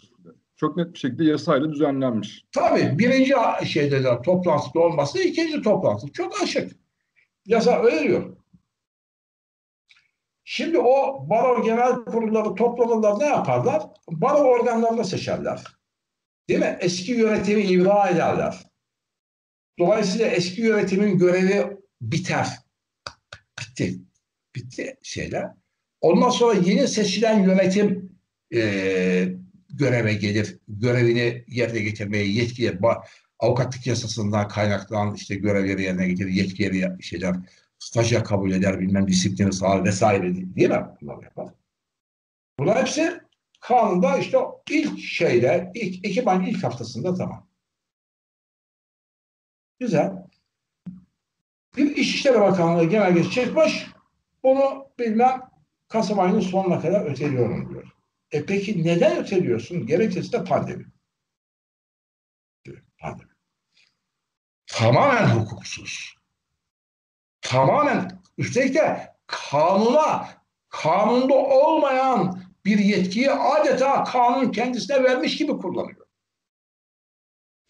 Çok 0.60 0.76
net 0.76 0.94
bir 0.94 0.98
şekilde 0.98 1.24
yasayla 1.24 1.72
düzenlenmiş. 1.72 2.44
Tabii 2.52 2.98
birinci 2.98 3.34
şeyde 3.66 4.04
de 4.04 4.22
toplantıda 4.22 4.80
olması 4.80 5.22
ikinci 5.22 5.62
toplantı. 5.62 6.12
Çok 6.12 6.42
açık. 6.42 6.72
Yasa 7.46 7.82
öyle 7.82 8.02
diyor. 8.02 8.36
Şimdi 10.44 10.78
o 10.78 11.26
baro 11.30 11.64
genel 11.64 11.92
kurulları 11.92 12.54
toplanırlar 12.54 13.18
ne 13.18 13.26
yaparlar? 13.26 13.82
Baro 14.10 14.38
organlarını 14.38 15.04
seçerler. 15.04 15.64
Değil 16.48 16.60
mi? 16.60 16.78
Eski 16.80 17.12
yönetimi 17.12 17.62
ibra 17.62 18.08
ederler. 18.08 18.58
Dolayısıyla 19.78 20.26
eski 20.26 20.60
yönetimin 20.60 21.18
görevi 21.18 21.76
biter. 22.00 22.48
Bitti. 23.60 24.00
Bitti 24.54 24.96
şeyler. 25.02 25.50
Ondan 26.00 26.30
sonra 26.30 26.54
yeni 26.54 26.88
seçilen 26.88 27.42
yönetim 27.42 28.18
e, 28.54 29.39
göreve 29.72 30.14
gelir. 30.14 30.58
Görevini 30.68 31.44
yerine 31.48 31.80
getirmeye 31.80 32.26
yetkiye 32.26 32.78
avukatlık 33.38 33.86
yasasından 33.86 34.48
kaynaklanan 34.48 35.14
işte 35.14 35.34
görevleri 35.34 35.82
yerine 35.82 36.08
getirir, 36.08 36.28
yetkileri 36.28 37.02
şeyler 37.02 37.36
staja 37.78 38.22
kabul 38.22 38.52
eder, 38.52 38.80
bilmem 38.80 39.08
disiplini 39.08 39.52
sağlar 39.52 39.84
vesaire 39.84 40.34
değil 40.34 40.70
mi? 40.70 40.86
Bunlar 41.00 41.22
yapar. 41.22 41.48
Bunlar 42.58 42.78
hepsi 42.78 43.20
kanunda 43.60 44.18
işte 44.18 44.38
ilk 44.70 44.98
şeyde, 44.98 45.72
ilk 45.74 46.06
Ekim 46.06 46.28
ayının 46.28 46.46
ilk 46.46 46.64
haftasında 46.64 47.14
tamam. 47.14 47.46
Güzel. 49.80 50.12
Bir 51.76 51.96
İçişleri 51.96 52.40
Bakanlığı 52.40 52.84
genelgesi 52.84 53.30
çıkmış. 53.30 53.86
Bunu 54.42 54.86
bilmem 54.98 55.40
Kasım 55.88 56.20
ayının 56.20 56.40
sonuna 56.40 56.80
kadar 56.80 57.06
öteliyorum 57.06 57.70
diyor. 57.70 57.99
E 58.32 58.46
peki 58.46 58.84
neden 58.84 59.16
öteliyorsun? 59.16 59.86
Gerekçesi 59.86 60.32
de 60.32 60.44
pandemi. 60.44 60.86
Pandemi. 62.98 63.30
Tamamen 64.66 65.26
hukuksuz 65.26 66.20
tamamen 67.50 68.22
üstelik 68.38 68.74
de 68.74 69.14
kanuna, 69.26 70.28
kanunda 70.68 71.34
olmayan 71.34 72.42
bir 72.64 72.78
yetkiyi 72.78 73.30
adeta 73.30 74.04
kanun 74.04 74.52
kendisine 74.52 75.04
vermiş 75.04 75.36
gibi 75.36 75.52
kullanıyor. 75.52 76.06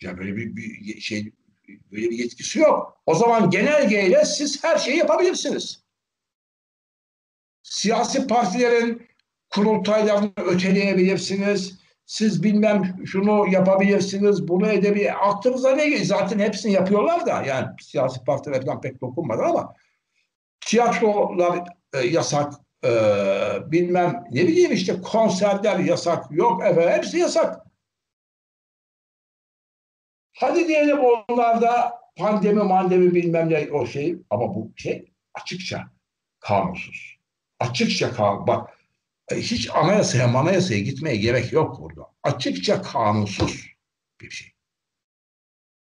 Ya 0.00 0.18
böyle 0.18 0.36
bir, 0.36 0.56
bir 0.56 1.00
şey 1.00 1.32
böyle 1.68 2.10
bir 2.10 2.18
yetkisi 2.18 2.58
yok. 2.58 3.02
O 3.06 3.14
zaman 3.14 3.50
genelgeyle 3.50 4.24
siz 4.24 4.64
her 4.64 4.78
şeyi 4.78 4.96
yapabilirsiniz. 4.96 5.84
Siyasi 7.62 8.26
partilerin 8.26 9.09
kurultaylarını 9.50 10.32
öteleyebilirsiniz. 10.36 11.80
Siz 12.06 12.42
bilmem 12.42 12.96
şunu 13.06 13.46
yapabilirsiniz, 13.52 14.48
bunu 14.48 14.68
edebilir. 14.68 15.28
Aklınıza 15.28 15.70
ne 15.70 15.84
geliyor? 15.84 16.04
Zaten 16.04 16.38
hepsini 16.38 16.72
yapıyorlar 16.72 17.26
da. 17.26 17.42
Yani 17.42 17.66
siyasi 17.80 18.24
partiler 18.24 18.66
falan 18.66 18.80
pek 18.80 19.00
dokunmadı 19.00 19.42
ama 19.42 19.74
tiyatrolar 20.60 21.64
e, 21.94 21.98
yasak, 21.98 22.52
e, 22.84 22.90
bilmem 23.66 24.24
ne 24.30 24.48
bileyim 24.48 24.72
işte 24.72 25.00
konserler 25.00 25.78
yasak, 25.78 26.24
yok 26.30 26.64
efendim 26.64 26.90
hepsi 26.90 27.18
yasak. 27.18 27.66
Hadi 30.36 30.68
diyelim 30.68 30.98
onlarda 30.98 32.00
pandemi 32.16 32.62
mandemi 32.62 33.14
bilmem 33.14 33.50
ne 33.50 33.68
o 33.72 33.86
şey 33.86 34.16
ama 34.30 34.54
bu 34.54 34.72
şey 34.76 35.12
açıkça 35.34 35.90
kanunsuz. 36.40 37.16
Açıkça 37.60 38.12
kanun. 38.12 38.46
Bak 38.46 38.79
hiç 39.36 39.70
anayasaya 39.74 40.28
manayasaya 40.28 40.80
gitmeye 40.80 41.16
gerek 41.16 41.52
yok 41.52 41.80
burada. 41.80 42.02
Açıkça 42.22 42.82
kanunsuz 42.82 43.66
bir 44.20 44.30
şey. 44.30 44.48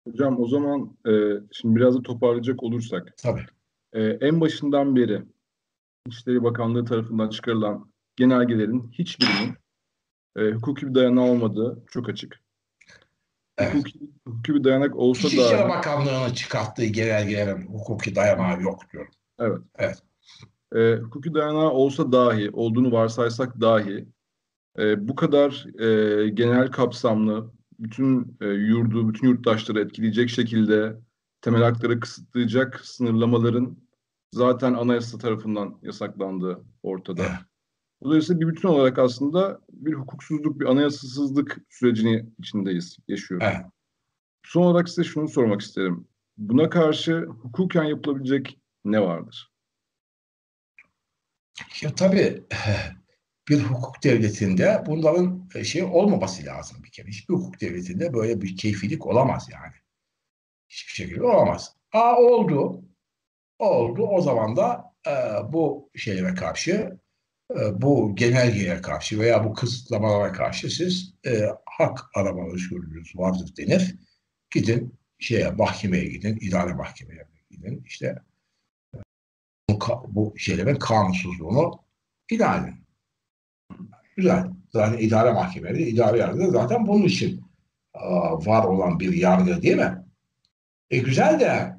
Hocam 0.08 0.40
o 0.40 0.48
zaman 0.48 0.96
e, 1.06 1.12
şimdi 1.52 1.76
biraz 1.76 1.94
da 1.94 2.02
toparlayacak 2.02 2.62
olursak. 2.62 3.14
Tabii. 3.16 3.46
E, 3.92 4.02
en 4.02 4.40
başından 4.40 4.96
beri 4.96 5.22
İçişleri 6.06 6.44
Bakanlığı 6.44 6.84
tarafından 6.84 7.28
çıkarılan 7.28 7.92
genelgelerin 8.16 8.90
hiçbirinin 8.92 9.56
e, 10.36 10.50
hukuki 10.50 10.86
bir 10.86 10.94
dayanağı 10.94 11.24
olmadığı 11.24 11.84
çok 11.90 12.08
açık. 12.08 12.42
Evet. 13.58 13.74
Hukuki, 13.74 13.98
hukuki 14.26 14.54
bir 14.54 14.64
dayanak 14.64 14.96
olsa 14.96 15.22
da... 15.22 15.26
İçişleri 15.28 15.68
Bakanlığı'nın 15.68 16.34
çıkarttığı 16.34 16.84
genelgelerin 16.84 17.66
hukuki 17.66 18.14
dayanağı 18.14 18.62
yok 18.62 18.92
diyorum. 18.92 19.12
Evet. 19.38 19.58
Evet 19.78 20.02
e, 20.74 20.96
hukuki 20.96 21.34
dayanağı 21.34 21.70
olsa 21.70 22.12
dahi, 22.12 22.50
olduğunu 22.52 22.92
varsaysak 22.92 23.60
dahi 23.60 24.08
e, 24.78 25.08
bu 25.08 25.14
kadar 25.14 25.66
e, 25.80 26.28
genel 26.28 26.70
kapsamlı, 26.70 27.52
bütün 27.78 28.36
e, 28.40 28.46
yurdu, 28.46 29.08
bütün 29.08 29.28
yurttaşları 29.28 29.80
etkileyecek 29.80 30.30
şekilde 30.30 30.96
temel 31.40 31.62
hakları 31.62 32.00
kısıtlayacak 32.00 32.80
sınırlamaların 32.84 33.76
zaten 34.32 34.74
anayasa 34.74 35.18
tarafından 35.18 35.78
yasaklandığı 35.82 36.64
ortada. 36.82 37.22
Dolayısıyla 38.04 38.40
bir 38.40 38.46
bütün 38.46 38.68
olarak 38.68 38.98
aslında 38.98 39.60
bir 39.72 39.92
hukuksuzluk, 39.92 40.60
bir 40.60 40.66
anayasasızlık 40.66 41.58
sürecini 41.70 42.26
içindeyiz, 42.38 42.96
yaşıyoruz. 43.08 43.46
Evet. 43.50 43.66
Son 44.44 44.62
olarak 44.62 44.88
size 44.88 45.04
şunu 45.04 45.28
sormak 45.28 45.60
isterim. 45.60 46.08
Buna 46.36 46.70
karşı 46.70 47.26
hukuken 47.26 47.84
yapılabilecek 47.84 48.58
ne 48.84 49.00
vardır? 49.00 49.51
Ya 51.82 51.94
tabii 51.94 52.42
bir 53.48 53.60
hukuk 53.60 54.02
devletinde 54.04 54.82
bunların 54.86 55.48
e, 55.54 55.64
şey 55.64 55.82
olmaması 55.82 56.46
lazım 56.46 56.84
bir 56.84 56.90
kere. 56.90 57.08
Hiçbir 57.08 57.34
hukuk 57.34 57.60
devletinde 57.60 58.14
böyle 58.14 58.40
bir 58.40 58.56
keyfilik 58.56 59.06
olamaz 59.06 59.48
yani. 59.52 59.74
Hiçbir 60.68 60.92
şekilde 60.92 61.24
olamaz. 61.24 61.76
A 61.92 62.16
oldu. 62.16 62.84
Oldu. 63.58 64.06
O 64.06 64.20
zaman 64.20 64.56
da 64.56 64.94
e, 65.06 65.12
bu 65.52 65.90
şeylere 65.96 66.34
karşı 66.34 66.98
e, 67.50 67.82
bu 67.82 68.16
genelgeye 68.16 68.82
karşı 68.82 69.20
veya 69.20 69.44
bu 69.44 69.54
kısıtlamalara 69.54 70.32
karşı 70.32 70.70
siz 70.70 71.14
e, 71.26 71.46
hak 71.66 72.00
arama 72.14 72.52
özgürlüğünüz 72.54 73.16
vardır 73.16 73.50
denir. 73.58 73.94
Gidin 74.50 74.98
şeye 75.18 75.50
mahkemeye 75.50 76.04
gidin, 76.04 76.38
idare 76.40 76.74
mahkemeye 76.74 77.28
gidin. 77.50 77.84
İşte 77.86 78.16
bu, 80.08 80.34
şeylerin 80.38 80.74
kanunsuzluğunu 80.74 81.82
edin. 82.30 82.84
Güzel. 84.16 84.50
Zaten 84.72 84.98
idare 84.98 85.32
mahkemeleri, 85.32 85.82
idare 85.82 86.18
yargı 86.18 86.50
zaten 86.50 86.86
bunun 86.86 87.04
için 87.04 87.44
var 88.46 88.64
olan 88.64 89.00
bir 89.00 89.12
yargı 89.12 89.62
değil 89.62 89.76
mi? 89.76 90.04
E 90.90 90.98
güzel 90.98 91.40
de 91.40 91.76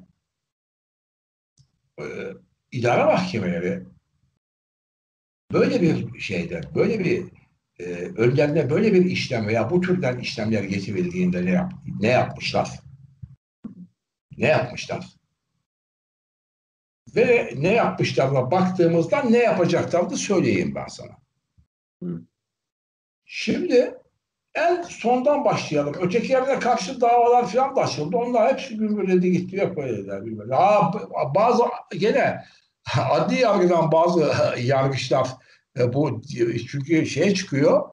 e, 2.00 2.04
idare 2.72 3.04
mahkemeleri 3.04 3.82
böyle 5.52 5.82
bir 5.82 6.20
şeyde, 6.20 6.60
böyle 6.74 6.98
bir 6.98 7.24
e, 7.78 7.84
önlerine 8.16 8.70
böyle 8.70 8.92
bir 8.92 9.04
işlem 9.04 9.46
veya 9.46 9.70
bu 9.70 9.80
türden 9.80 10.18
işlemler 10.18 10.62
getirildiğinde 10.64 11.44
ne, 11.44 11.50
yap, 11.50 11.72
ne 12.00 12.08
yapmışlar? 12.08 12.70
Ne 14.38 14.46
yapmışlar? 14.46 15.06
Ve 17.16 17.54
ne 17.56 17.72
yapmışlarına 17.72 18.50
baktığımızda 18.50 19.22
ne 19.22 19.38
yapacaklarını 19.38 20.16
söyleyeyim 20.16 20.74
ben 20.74 20.86
sana. 20.86 21.16
Şimdi 23.24 23.94
en 24.54 24.82
sondan 24.82 25.44
başlayalım. 25.44 25.94
Ötekilerine 26.00 26.58
karşı 26.58 27.00
davalar 27.00 27.48
falan 27.48 27.76
da 27.76 27.80
açıldı. 27.80 28.16
Onlar 28.16 28.52
hepsi 28.52 28.76
gümbürledi 28.76 29.32
gitti 29.32 29.56
yok 29.56 29.76
böyleler. 29.76 30.22
Ha, 30.50 30.92
bazı 31.34 31.62
gene 31.98 32.44
adli 33.10 33.40
yargıdan 33.40 33.92
bazı 33.92 34.32
yargıçlar 34.60 35.28
e, 35.78 35.92
bu 35.92 36.22
çünkü 36.70 37.06
şey 37.06 37.34
çıkıyor 37.34 37.90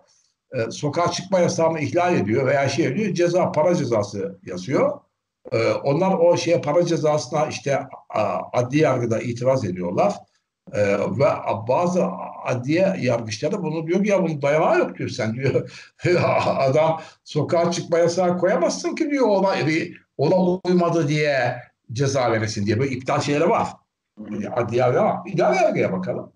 e, 0.53 0.71
sokağa 0.71 1.11
çıkma 1.11 1.39
yasağını 1.39 1.79
ihlal 1.79 2.15
ediyor 2.15 2.47
veya 2.47 2.69
şey 2.69 2.85
ediyor 2.85 3.13
ceza 3.13 3.51
para 3.51 3.75
cezası 3.75 4.39
yazıyor. 4.43 4.99
E, 5.51 5.71
onlar 5.71 6.13
o 6.13 6.37
şeye 6.37 6.61
para 6.61 6.85
cezasına 6.85 7.45
işte 7.45 7.79
adli 8.53 8.77
yargıda 8.77 9.19
itiraz 9.19 9.65
ediyorlar. 9.65 10.15
ve 10.73 11.25
bazı 11.67 12.05
adliye 12.45 12.95
yargıçları 12.99 13.63
bunu 13.63 13.87
diyor 13.87 14.03
ki 14.03 14.09
ya 14.09 14.23
bunun 14.23 14.41
dayanağı 14.41 14.79
yok 14.79 14.97
diyor 14.97 15.09
sen 15.09 15.33
diyor. 15.33 15.71
Adam 16.45 17.01
sokağa 17.23 17.71
çıkma 17.71 17.97
yasağı 17.97 18.37
koyamazsın 18.37 18.95
ki 18.95 19.09
diyor 19.09 19.27
ona, 19.27 19.55
ona 20.17 20.59
uymadı 20.65 21.07
diye 21.07 21.57
ceza 21.91 22.31
veresin 22.31 22.65
diye 22.65 22.79
böyle 22.79 22.91
iptal 22.91 23.19
şeyleri 23.19 23.49
var. 23.49 23.67
Adliye 24.55 24.81
yargıya 24.81 25.03
bak. 25.03 25.27
İdare 25.27 25.55
yargıya 25.55 25.91
bakalım. 25.91 26.33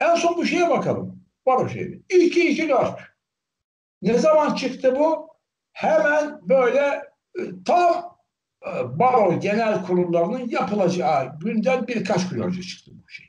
En 0.00 0.14
son 0.14 0.36
bu 0.36 0.46
şeye 0.46 0.70
bakalım. 0.70 1.24
Var 1.46 1.56
o 1.56 1.68
şeyi. 1.68 2.02
2 2.08 2.48
2 2.48 2.68
4. 2.68 3.00
Ne 4.02 4.18
zaman 4.18 4.54
çıktı 4.54 4.96
bu? 4.98 5.28
Hemen 5.72 6.48
böyle 6.48 7.02
e, 7.38 7.42
tam 7.64 7.92
e, 7.92 8.15
baro 8.98 9.40
genel 9.40 9.82
kurullarının 9.82 10.48
yapılacağı 10.48 11.38
günden 11.40 11.88
birkaç 11.88 12.28
gün 12.28 12.40
önce 12.40 12.62
çıktı 12.62 12.90
bu 12.94 13.08
şey. 13.08 13.26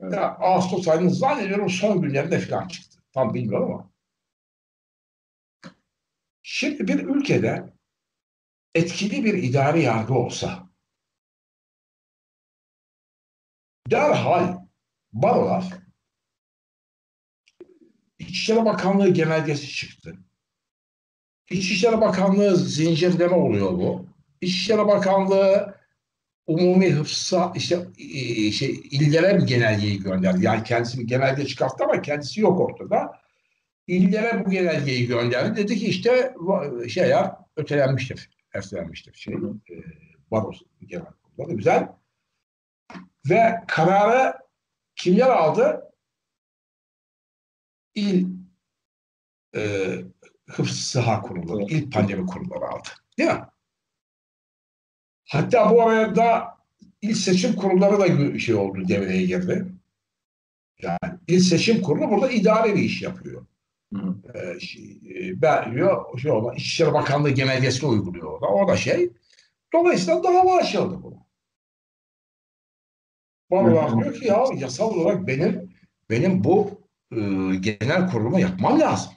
Evet. 0.00 0.14
Ya, 0.14 0.36
Ağustos 0.36 0.88
ayının 0.88 1.08
zannediyorum 1.08 1.70
son 1.70 2.02
günlerinde 2.02 2.38
falan 2.38 2.68
çıktı. 2.68 2.98
Tam 3.12 3.34
bilmiyorum 3.34 3.72
ama. 3.72 3.90
Şimdi 6.42 6.88
bir 6.88 6.98
ülkede 6.98 7.72
etkili 8.74 9.24
bir 9.24 9.34
idari 9.34 9.82
yargı 9.82 10.14
olsa 10.14 10.68
derhal 13.90 14.58
barolar 15.12 15.64
İçişleri 18.18 18.64
Bakanlığı 18.64 19.08
genelgesi 19.08 19.68
çıktı. 19.68 20.18
İçişleri 21.50 22.00
Bakanlığı 22.00 22.56
zincirleme 22.56 23.34
oluyor 23.34 23.72
bu. 23.72 24.07
İçişleri 24.40 24.86
Bakanlığı 24.86 25.74
umumi 26.46 26.92
hıfza 26.92 27.52
işte 27.56 27.86
şey, 28.52 28.70
illere 28.90 29.38
bir 29.38 29.46
genelgeyi 29.46 30.00
gönderdi. 30.00 30.44
Yani 30.44 30.62
kendisi 30.62 30.98
bir 30.98 31.06
genelge 31.06 31.46
çıkarttı 31.46 31.84
ama 31.84 32.02
kendisi 32.02 32.40
yok 32.40 32.60
ortada. 32.60 33.12
İllere 33.86 34.46
bu 34.46 34.50
genelgeyi 34.50 35.06
gönderdi. 35.06 35.56
Dedi 35.56 35.76
ki 35.76 35.86
işte 35.86 36.34
şeyler 36.88 37.30
ötelenmiştir. 37.56 38.30
Ertelenmiştir. 38.54 39.14
Şey, 39.14 39.34
e, 39.34 39.74
Baros 40.30 40.62
genel 40.86 41.04
kurulları. 41.04 41.56
Güzel. 41.56 41.88
Ve 43.30 43.54
kararı 43.66 44.38
kimler 44.96 45.28
aldı? 45.28 45.88
il 47.98 48.26
e, 49.56 49.94
hıfz 50.50 50.78
sıha 50.78 51.22
kurulları, 51.22 51.62
il 51.62 51.90
pandemi 51.90 52.26
kurulları 52.26 52.64
aldı. 52.64 52.88
Değil 53.18 53.30
mi? 53.30 53.40
Hatta 55.28 55.70
bu 55.70 55.82
arada 55.82 56.58
il 57.02 57.14
seçim 57.14 57.56
kurulları 57.56 57.98
da 58.00 58.38
şey 58.38 58.54
oldu, 58.54 58.88
devreye 58.88 59.26
girdi. 59.26 59.66
Yani 60.82 60.98
il 61.28 61.40
seçim 61.40 61.82
kurulu 61.82 62.10
burada 62.10 62.30
idare 62.30 62.74
bir 62.74 62.82
iş 62.82 63.02
yapıyor. 63.02 63.46
Hı. 63.94 64.14
Ee, 64.34 64.60
şey, 64.60 65.00
ben 65.42 65.74
diyor, 65.74 66.18
şey 66.18 66.30
olan, 66.30 66.54
İçişleri 66.56 66.92
Bakanlığı 66.92 67.30
genelgesini 67.30 67.90
uyguluyor 67.90 68.32
orada. 68.32 68.46
O 68.46 68.68
da 68.68 68.76
şey. 68.76 69.10
Dolayısıyla 69.72 70.24
dava 70.24 70.56
açıldı 70.56 71.02
bu. 71.02 71.18
Bana 73.50 74.00
diyor 74.00 74.14
ki 74.14 74.26
ya 74.26 74.44
yasal 74.56 74.94
olarak 74.94 75.26
benim 75.26 75.74
benim 76.10 76.44
bu 76.44 76.70
e, 77.12 77.16
genel 77.60 78.10
kurulumu 78.10 78.40
yapmam 78.40 78.80
lazım. 78.80 79.12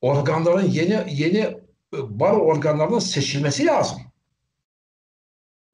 Organların 0.00 0.66
yeni 0.66 1.04
yeni 1.08 1.59
baro 1.92 2.36
organlarının 2.36 2.98
seçilmesi 2.98 3.66
lazım. 3.66 3.98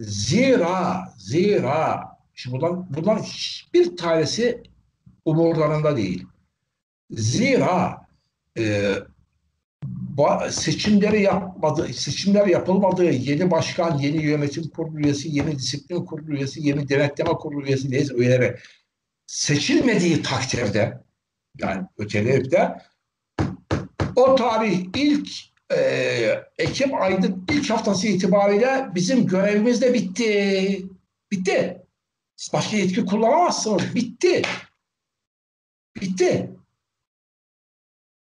Zira 0.01 1.05
zira 1.19 2.03
şimdi 2.35 2.57
bundan, 2.57 2.95
bundan 2.95 3.19
hiçbir 3.19 3.97
tanesi 3.97 4.63
umurlarında 5.25 5.97
değil. 5.97 6.27
Zira 7.11 8.07
e, 8.59 8.95
seçimleri 10.51 11.23
yapmadı, 11.23 11.93
seçimler 11.93 12.47
yapılmadığı 12.47 13.11
yeni 13.11 13.51
başkan, 13.51 13.99
yeni 13.99 14.25
yönetim 14.25 14.69
kurulu 14.69 15.01
üyesi, 15.01 15.29
yeni 15.37 15.59
disiplin 15.59 16.05
kurulu 16.05 16.33
üyesi, 16.33 16.69
yeni 16.69 16.89
denetleme 16.89 17.31
kurulu 17.31 17.67
üyesi 17.67 17.91
neyse 17.91 18.15
üyeleri 18.15 18.57
seçilmediği 19.27 20.23
takdirde 20.23 21.01
yani 21.59 21.87
öteleyip 21.99 22.53
o 24.17 24.35
tarih 24.35 24.87
ilk 24.95 25.29
e, 25.75 26.45
Ekim 26.59 26.95
ayının 26.95 27.47
ilk 27.51 27.71
haftası 27.71 28.07
itibariyle 28.07 28.89
bizim 28.95 29.27
görevimiz 29.27 29.83
de 29.83 29.95
bitti. 29.95 30.87
Bitti. 31.31 31.83
Başka 32.53 32.77
yetki 32.77 33.05
kullanamazsınız. 33.05 33.95
Bitti. 33.95 34.43
Bitti. 36.01 36.51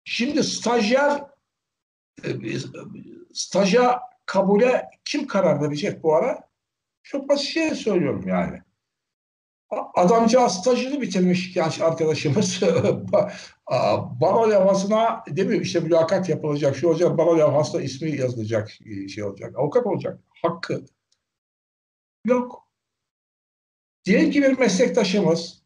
Şimdi 0.03 0.43
stajyer 0.43 1.23
e, 2.23 2.29
staja 3.33 3.99
kabule 4.25 4.89
kim 5.05 5.27
karar 5.27 5.61
verecek 5.61 6.03
bu 6.03 6.15
ara? 6.15 6.49
Çok 7.03 7.29
basit 7.29 7.47
şey 7.47 7.75
söylüyorum 7.75 8.27
yani. 8.27 8.61
Adamcağız 9.71 10.53
stajını 10.53 11.01
bitirmiş 11.01 11.53
genç 11.53 11.81
arkadaşımız. 11.81 12.61
baro 14.21 14.51
levhasına 14.51 15.23
demiyor 15.27 15.61
işte 15.61 15.79
mülakat 15.79 16.29
yapılacak, 16.29 16.75
şu 16.75 16.87
olacak, 16.87 17.17
baro 17.17 17.37
levhasına 17.37 17.81
ismi 17.81 18.17
yazılacak, 18.17 18.71
şey 19.13 19.23
olacak, 19.23 19.53
avukat 19.57 19.85
olacak. 19.85 20.19
Hakkı. 20.41 20.85
Yok. 22.25 22.67
Diyelim 24.05 24.31
ki 24.31 24.41
bir 24.41 24.59
meslektaşımız 24.59 25.63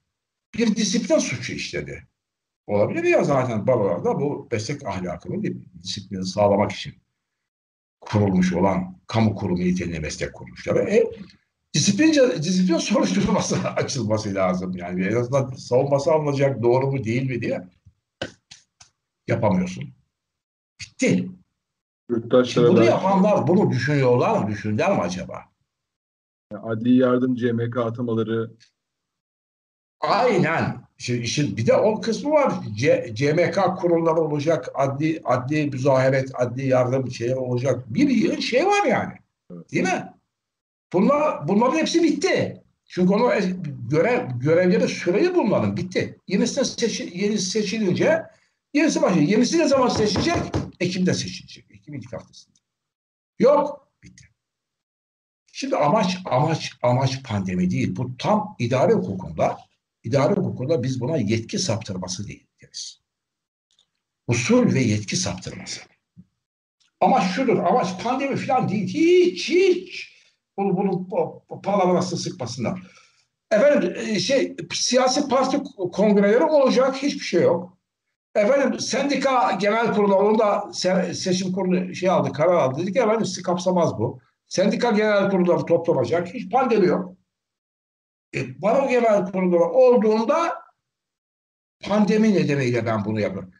bir 0.57 0.75
disiplin 0.75 1.19
suçu 1.19 1.53
işledi. 1.53 2.07
Olabilir 2.67 3.03
ya 3.03 3.23
zaten 3.23 3.67
barolarda 3.67 4.19
bu 4.19 4.47
meslek 4.51 4.85
ahlakını, 4.85 5.43
disiplini 5.83 6.25
sağlamak 6.25 6.71
için 6.71 6.93
kurulmuş 8.01 8.53
olan 8.53 8.99
kamu 9.07 9.35
kurumu 9.35 9.59
niteliğinde 9.59 9.99
meslek 9.99 10.33
kuruluşları. 10.33 10.79
E, 10.79 11.03
disiplin, 11.75 12.41
disiplin 12.41 12.77
soruşturması 12.91 13.57
açılması 13.75 14.35
lazım. 14.35 14.77
Yani 14.77 15.05
en 15.05 15.15
azından 15.15 15.51
savunması 15.51 16.11
alınacak 16.11 16.63
doğru 16.63 16.91
mu 16.91 17.03
değil 17.03 17.29
mi 17.29 17.41
diye 17.41 17.67
yapamıyorsun. 19.27 19.83
Bitti. 20.81 21.29
Yurttaşlara 22.09 22.69
bunu 22.69 22.83
yapanlar 22.83 23.47
bunu 23.47 23.71
düşünüyorlar 23.71 24.39
mı? 24.39 24.47
Düşünürler 24.47 24.95
mi 24.95 25.01
acaba? 25.01 25.43
Adli 26.53 26.97
yardım 26.97 27.35
CMK 27.35 27.77
atamaları 27.77 28.51
Aynen. 29.99 30.85
Şimdi, 30.97 31.27
şimdi 31.27 31.57
bir 31.57 31.67
de 31.67 31.73
o 31.73 32.01
kısmı 32.01 32.31
var. 32.31 32.53
C, 32.75 33.11
CMK 33.15 33.77
kurulları 33.77 34.21
olacak, 34.21 34.69
adli 34.73 35.21
adli 35.23 35.69
müzaharet, 35.69 36.31
adli 36.33 36.67
yardım 36.67 37.11
şeyler 37.11 37.35
olacak. 37.35 37.93
Bir 37.93 38.09
yıl 38.09 38.37
şey 38.37 38.65
var 38.65 38.85
yani. 38.85 39.13
Değil 39.71 39.83
mi? 39.83 40.14
Bunlar, 40.93 41.47
bunların 41.47 41.77
hepsi 41.77 42.03
bitti. 42.03 42.63
Çünkü 42.85 43.13
onu 43.13 43.31
görev, 43.89 44.29
görevleri 44.39 44.87
süreyi 44.87 45.35
bunların 45.35 45.77
bitti. 45.77 46.19
Yenisi, 46.27 46.65
seçi, 46.65 47.11
yenisi 47.13 47.49
seçilince 47.49 48.23
yenisi 48.73 49.01
başlıyor. 49.01 49.27
Yenisi 49.27 49.59
ne 49.59 49.67
zaman 49.67 49.89
seçilecek? 49.89 50.37
Ekim'de 50.79 51.13
seçilecek. 51.13 51.65
Ekim 51.71 51.93
ilk 51.93 52.13
haftasında. 52.13 52.55
Yok. 53.39 53.91
Bitti. 54.03 54.25
Şimdi 55.51 55.75
amaç 55.75 56.17
amaç 56.25 56.71
amaç 56.81 57.23
pandemi 57.23 57.69
değil. 57.69 57.95
Bu 57.95 58.17
tam 58.17 58.55
idare 58.59 58.93
hukukunda 58.93 59.57
idare 60.03 60.33
hukukunda 60.33 60.83
biz 60.83 61.01
buna 61.01 61.17
yetki 61.17 61.59
saptırması 61.59 62.27
değil 62.27 62.47
deriz. 62.61 63.01
Usul 64.27 64.73
ve 64.73 64.81
yetki 64.81 65.15
saptırması. 65.15 65.81
Amaç 67.01 67.31
şudur. 67.31 67.57
Amaç 67.57 68.03
pandemi 68.03 68.35
falan 68.35 68.69
değil. 68.69 68.87
Hiç 68.87 69.49
hiç. 69.49 70.14
Bunu, 70.57 70.77
bunu 70.77 71.07
palavrası 71.63 72.17
sıkmasınlar. 72.17 72.81
Efendim 73.51 73.93
e, 73.97 74.19
şey 74.19 74.55
siyasi 74.73 75.27
parti 75.27 75.63
kongreleri 75.93 76.43
olacak. 76.43 76.95
Hiçbir 76.95 77.25
şey 77.25 77.41
yok. 77.41 77.77
Efendim 78.35 78.79
sendika 78.79 79.51
genel 79.51 79.93
kurulu 79.93 80.15
onu 80.15 80.39
da 80.39 80.73
seçim 81.13 81.51
kurulu 81.51 81.95
şey 81.95 82.09
aldı, 82.09 82.31
karar 82.31 82.53
aldı. 82.53 82.81
Dedik 82.81 82.97
efendim 82.97 83.25
sizi 83.25 83.41
kapsamaz 83.41 83.97
bu. 83.97 84.19
Sendika 84.47 84.91
genel 84.91 85.29
kurulları 85.29 85.65
toplanacak. 85.65 86.33
Hiç 86.33 86.51
pandemi 86.51 86.87
yok. 86.87 87.15
E, 88.35 88.61
baro 88.61 88.89
genel 88.89 89.31
kurulları 89.31 89.63
olduğunda 89.63 90.53
pandemi 91.83 92.33
nedeniyle 92.33 92.85
ben 92.85 93.05
bunu 93.05 93.19
yapıyorum. 93.19 93.51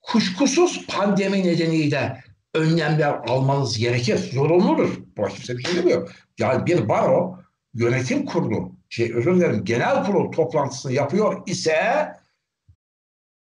Kuşkusuz 0.00 0.86
pandemi 0.86 1.44
nedeniyle 1.44 2.24
önlemler 2.58 3.20
almanız 3.28 3.78
gerekir. 3.78 4.30
Zorunludur. 4.32 4.98
Bu 5.16 5.28
kimse 5.28 5.58
bir 5.58 5.62
şey 5.62 5.76
demiyor. 5.76 6.14
Yani 6.38 6.66
bir 6.66 6.88
baro 6.88 7.38
yönetim 7.74 8.26
kurulu, 8.26 8.72
şey 8.88 9.14
özür 9.14 9.36
dilerim 9.36 9.64
genel 9.64 10.04
kurul 10.04 10.32
toplantısını 10.32 10.92
yapıyor 10.92 11.42
ise 11.46 12.08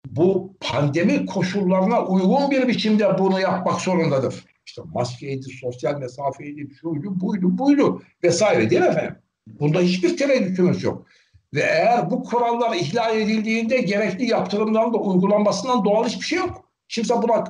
bu 0.08 0.58
pandemi 0.60 1.26
koşullarına 1.26 2.06
uygun 2.06 2.52
bir 2.52 2.68
biçimde 2.68 3.18
bunu 3.18 3.40
yapmak 3.40 3.82
zorundadır. 3.82 4.46
İşte 4.66 4.82
maskeydi, 4.94 5.50
sosyal 5.62 6.00
mesafeydi, 6.00 6.76
şuydu, 6.82 7.22
buydu, 7.22 7.58
buydu 7.58 8.02
vesaire 8.24 8.70
değil 8.70 8.82
mi 8.82 8.88
efendim? 8.88 9.16
Bunda 9.48 9.80
hiçbir 9.80 10.18
tereddütümüz 10.18 10.84
yok. 10.84 11.06
Ve 11.54 11.62
eğer 11.62 12.12
bu 12.12 12.24
kurallar 12.24 12.76
ihlal 12.76 13.20
edildiğinde 13.20 13.78
gerekli 13.78 14.26
yaptırımların 14.26 14.94
da 14.94 14.98
uygulanmasından 14.98 15.86
doğal 15.86 16.06
hiçbir 16.06 16.26
şey 16.26 16.40
yok. 16.40 16.70
Kimse 16.90 17.22
buna 17.22 17.44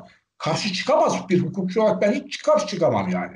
karşı 0.44 0.74
çıkamaz. 0.74 1.30
Bir 1.30 1.40
hukukçu 1.40 1.82
olarak 1.82 2.02
ben 2.02 2.14
hiç 2.14 2.42
karşı 2.42 2.68
çıkamam 2.68 3.10
yani. 3.10 3.36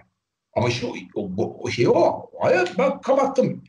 Ama 0.53 0.70
işte 0.70 0.88
o, 1.16 1.22
o, 1.38 1.58
o 1.60 1.70
şey 1.70 1.88
o. 1.88 2.30
Hayır 2.41 2.72
ben 2.78 3.01
kapattım. 3.01 3.64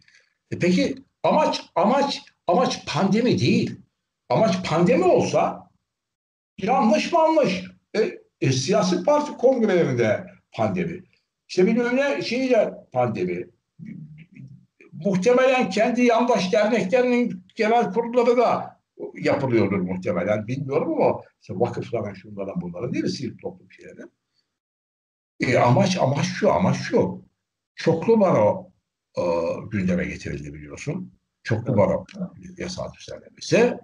E 0.50 0.58
peki 0.58 0.94
amaç 1.22 1.62
amaç 1.74 2.22
amaç 2.46 2.86
pandemi 2.86 3.38
değil. 3.38 3.80
Amaç 4.28 4.68
pandemi 4.68 5.04
olsa 5.04 5.70
yanlış 6.58 7.12
mı 7.12 7.18
anlaş? 7.18 7.64
E, 7.96 8.18
e, 8.40 8.52
siyasi 8.52 9.04
parti 9.04 9.32
kongrelerinde 9.32 10.26
pandemi. 10.52 11.02
İşte 11.48 11.66
bilmem 11.66 11.96
ne 11.96 12.22
şeyle 12.22 12.74
pandemi. 12.92 13.46
Muhtemelen 14.92 15.70
kendi 15.70 16.02
yandaş 16.02 16.52
derneklerinin 16.52 17.44
genel 17.54 17.92
kurulları 17.92 18.36
da 18.36 18.77
yapılıyordur 19.14 19.80
muhtemelen. 19.80 20.46
Bilmiyorum 20.46 21.02
ama 21.02 21.20
işte 21.40 21.54
vakıfların 21.56 22.14
şunların 22.14 22.60
bunların 22.60 22.92
değil 22.92 23.04
mi 23.04 23.10
sivil 23.10 23.38
toplum 23.38 23.72
şeyleri. 23.72 24.02
E, 25.40 25.58
amaç 25.58 25.96
amaç 25.96 26.26
şu 26.26 26.52
amaç 26.52 26.76
şu. 26.76 27.24
Çoklu 27.74 28.20
baro 28.20 28.72
e, 29.18 29.22
gündeme 29.70 30.04
getirildi 30.04 30.54
biliyorsun. 30.54 31.18
Çoklu 31.42 31.76
baro 31.76 32.04
yasal 32.56 32.92
düzenlemesi. 32.92 33.78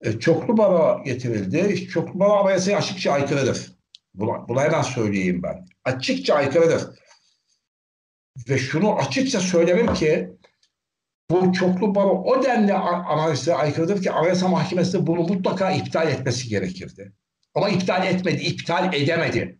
E, 0.00 0.18
çoklu 0.18 0.56
baro 0.56 1.04
getirildi. 1.04 1.88
Çoklu 1.88 2.20
baro 2.20 2.32
anayasaya 2.32 2.78
açıkça 2.78 3.12
aykırıdır. 3.12 3.72
Buna, 4.14 4.48
buna 4.48 4.62
hemen 4.62 4.82
söyleyeyim 4.82 5.42
ben. 5.42 5.66
Açıkça 5.84 6.34
aykırıdır. 6.34 6.98
Ve 8.48 8.58
şunu 8.58 8.94
açıkça 8.94 9.40
söylerim 9.40 9.94
ki 9.94 10.30
bu 11.30 11.52
çoklu 11.52 11.94
baro 11.94 12.22
o 12.22 12.42
denli 12.42 12.74
analize 12.74 13.54
aykırıdır 13.54 14.02
ki 14.02 14.12
Anayasa 14.12 14.48
Mahkemesi 14.48 15.06
bunu 15.06 15.20
mutlaka 15.20 15.70
iptal 15.70 16.08
etmesi 16.08 16.48
gerekirdi. 16.48 17.12
Ama 17.54 17.68
iptal 17.68 18.06
etmedi, 18.06 18.42
iptal 18.42 18.94
edemedi. 18.94 19.58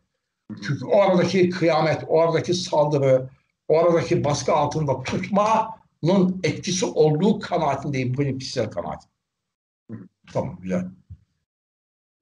Çünkü 0.67 0.85
o 0.85 1.01
aradaki 1.01 1.51
kıyamet, 1.51 2.05
o 2.09 2.21
aradaki 2.21 2.55
saldırı, 2.55 3.31
o 3.69 3.79
aradaki 3.79 4.25
baskı 4.25 4.53
altında 4.53 5.03
tutmanın 5.03 6.41
etkisi 6.43 6.87
olduğu 6.87 7.39
kanaatindeyim. 7.39 8.19
Benim 8.19 8.39
kişisel 8.39 8.71
kanaatim. 8.71 9.11
Tamam 10.33 10.59
güzel. 10.61 10.85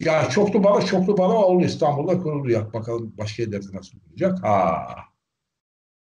Ya 0.00 0.28
çoklu 0.30 0.64
baro, 0.64 0.86
çoklu 0.86 1.18
baro 1.18 1.32
oldu 1.32 1.64
İstanbul'da 1.64 2.18
kuruldu 2.18 2.50
ya. 2.50 2.72
Bakalım 2.72 3.14
başka 3.18 3.42
yerlerde 3.42 3.66
nasıl 3.72 3.98
olacak? 4.10 4.38
Ha. 4.42 4.94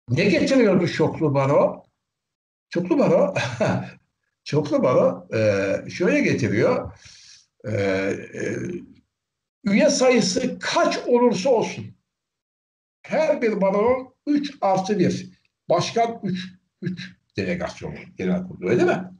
Ne 0.09 0.25
getiriyordu 0.25 0.89
çoklu 0.89 1.35
baro? 1.35 1.90
Çoklu 2.71 2.99
baro 2.99 3.35
çoklu 4.45 4.83
baro 4.83 5.29
e, 5.35 5.75
şöyle 5.91 6.21
getiriyor. 6.21 6.93
E, 7.65 7.73
e, 7.73 8.17
üye 9.65 9.91
sayısı 9.91 10.59
kaç 10.59 10.99
olursa 10.99 11.51
olsun 11.51 11.87
her 13.03 13.43
bir 13.43 13.61
baronun 13.61 14.15
3 14.27 14.55
artı 14.61 14.99
1 14.99 15.31
başkan 15.69 16.21
3 16.23 16.49
3 16.83 17.17
delegasyon 17.37 17.95
genel 18.17 18.49
kurulu 18.49 18.71
öyle 18.71 18.85
mi? 18.85 19.11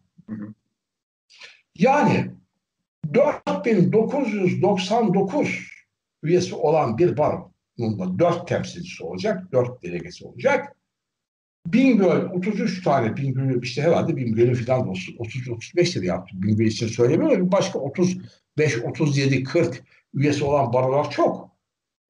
Yani 1.75 2.31
4999 3.15 5.71
üyesi 6.23 6.55
olan 6.55 6.99
bir 6.99 7.17
baronun 7.17 8.19
4 8.19 8.49
temsilcisi 8.49 9.05
olacak, 9.05 9.53
4 9.53 9.83
delegesi 9.83 10.27
olacak. 10.27 10.77
Bingöl 11.67 12.31
33 12.33 12.85
tane 12.85 13.17
Bingöl 13.17 13.63
işte 13.63 13.83
herhalde 13.83 14.17
Bingöl'ün 14.17 14.55
falan 14.55 14.89
30 15.19 15.49
35 15.49 15.97
lira 15.97 16.07
yaptı. 16.07 16.43
Bingöl 16.43 16.65
için 16.65 16.87
söylemiyorum. 16.87 17.53
Başka 17.53 17.79
35 17.79 18.79
37 18.85 19.43
40 19.43 19.83
üyesi 20.15 20.45
olan 20.45 20.73
barolar 20.73 21.11
çok. 21.11 21.51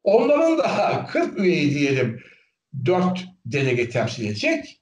Onların 0.03 0.59
da 0.59 1.07
40 1.12 1.38
üyeyi 1.38 1.74
diyelim 1.74 2.20
4 2.84 3.24
delege 3.46 3.88
temsil 3.88 4.24
edecek. 4.24 4.80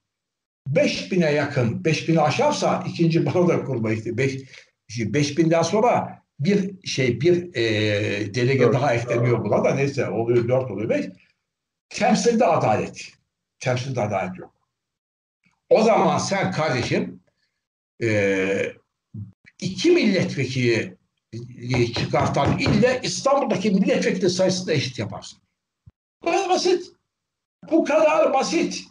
5000'e 0.72 1.32
yakın, 1.32 1.82
5000'i 1.82 2.20
aşarsa 2.20 2.84
ikinci 2.88 3.26
baro 3.26 3.48
da 3.48 3.64
kurma 3.64 3.92
işte 3.92 4.18
5 4.18 4.44
5000'den 4.90 5.62
sonra 5.62 6.22
bir 6.40 6.86
şey 6.86 7.20
bir 7.20 7.54
e, 7.54 8.34
delege 8.34 8.60
dört, 8.60 8.74
daha 8.74 8.94
ekleniyor 8.94 9.44
buna 9.44 9.64
da 9.64 9.74
neyse 9.74 10.08
oluyor 10.08 10.48
4 10.48 10.70
oluyor 10.70 10.88
5. 10.88 11.06
Temsilde 11.88 12.44
adalet. 12.44 13.12
Temsilde 13.60 14.00
adalet 14.00 14.38
yok. 14.38 14.57
O 15.70 15.82
zaman 15.82 16.18
sen 16.18 16.52
kardeşim 16.52 17.20
e, 18.02 18.72
iki 19.60 19.90
milletvekili 19.90 20.98
çıkartan 21.94 22.58
ille 22.58 23.00
İstanbul'daki 23.02 23.70
milletvekili 23.70 24.30
sayısını 24.30 24.72
eşit 24.72 24.98
yaparsın. 24.98 25.38
Bu 26.22 26.30
kadar 26.30 26.48
basit. 26.48 26.92
Bu 27.70 27.84
kadar 27.84 28.34
basit. 28.34 28.84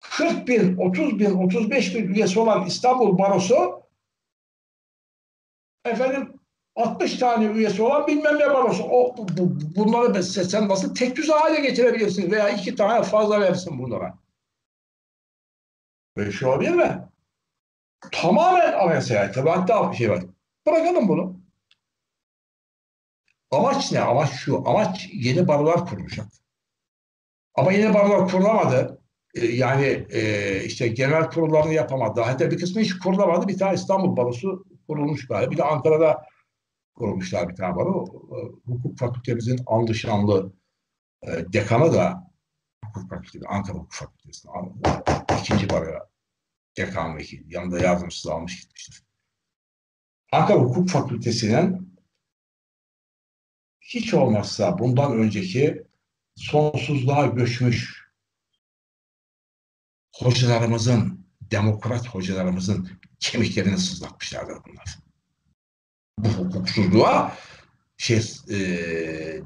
40 0.00 0.48
bin, 0.48 0.76
30 0.76 1.18
bin, 1.18 1.30
35 1.30 1.94
bin 1.94 2.14
üyesi 2.14 2.38
olan 2.38 2.66
İstanbul 2.66 3.18
Barosu 3.18 3.82
efendim 5.84 6.40
60 6.76 7.18
tane 7.18 7.46
üyesi 7.46 7.82
olan 7.82 8.06
bilmem 8.06 8.38
ne 8.38 8.50
barosu. 8.50 8.82
O, 8.82 9.16
bu, 9.16 9.58
bunları 9.76 10.22
sen 10.22 10.68
nasıl 10.68 10.94
tek 10.94 11.16
düze 11.16 11.32
hale 11.32 11.60
getirebilirsin 11.60 12.30
veya 12.30 12.48
iki 12.48 12.74
tane 12.74 13.02
fazla 13.02 13.40
versin 13.40 13.78
bunlara. 13.78 14.18
Böyle 16.16 16.32
şey 16.32 16.48
olabilir 16.48 16.70
mi? 16.70 17.08
Tamamen 18.12 18.72
anayasaya 18.72 19.32
hatta 19.46 19.92
bir 19.92 19.96
şey 19.96 20.10
var. 20.10 20.24
Bırakalım 20.66 21.08
bunu. 21.08 21.40
Amaç 23.50 23.92
ne? 23.92 24.00
Amaç 24.00 24.30
şu. 24.30 24.68
Amaç 24.68 25.08
yeni 25.12 25.48
barolar 25.48 25.86
kurulacak. 25.86 26.26
Ama 27.54 27.72
yeni 27.72 27.94
barolar 27.94 28.28
kurulamadı. 28.28 29.02
Ee, 29.34 29.46
yani 29.46 30.06
e, 30.10 30.64
işte 30.64 30.88
genel 30.88 31.30
kurullarını 31.30 31.72
yapamadı. 31.72 32.20
Hatta 32.20 32.50
bir 32.50 32.58
kısmı 32.58 32.82
hiç 32.82 32.98
kurulamadı. 32.98 33.48
Bir 33.48 33.58
tane 33.58 33.74
İstanbul 33.74 34.16
barosu 34.16 34.64
kurulmuş 34.88 35.26
galiba. 35.26 35.50
Bir 35.50 35.56
de 35.56 35.64
Ankara'da 35.64 36.22
kurulmuşlar 36.94 37.48
bir 37.48 37.56
tane 37.56 37.76
baro. 37.76 38.04
Ee, 38.04 38.70
hukuk 38.72 38.98
fakültemizin 38.98 39.60
andışanlı 39.66 40.52
e, 41.22 41.28
dekanı 41.52 41.92
da 41.92 42.30
hukuk 42.84 43.10
fakültesi, 43.10 43.46
Ankara 43.48 43.78
Hukuk 43.78 43.92
Fakültesi'nin 43.92 44.52
ikinci 45.44 45.70
baroya 45.70 46.08
dekan 46.76 47.16
vekil. 47.16 47.50
Yanında 47.52 47.78
yardımcısı 47.78 48.32
almış 48.32 48.60
gitmiştir. 48.60 49.02
Ankara 50.32 50.58
Hukuk 50.58 50.90
Fakültesi'nin 50.90 51.94
hiç 53.80 54.14
olmazsa 54.14 54.78
bundan 54.78 55.18
önceki 55.18 55.84
sonsuzluğa 56.36 57.26
göçmüş 57.26 58.04
hocalarımızın, 60.16 61.26
demokrat 61.40 62.08
hocalarımızın 62.08 62.90
kemiklerini 63.20 63.78
sızlatmışlardır 63.78 64.58
bunlar. 64.64 64.98
Bu 66.18 66.28
hukuksuzluğa 66.28 67.36
şey, 67.96 68.18
e, 68.50 68.56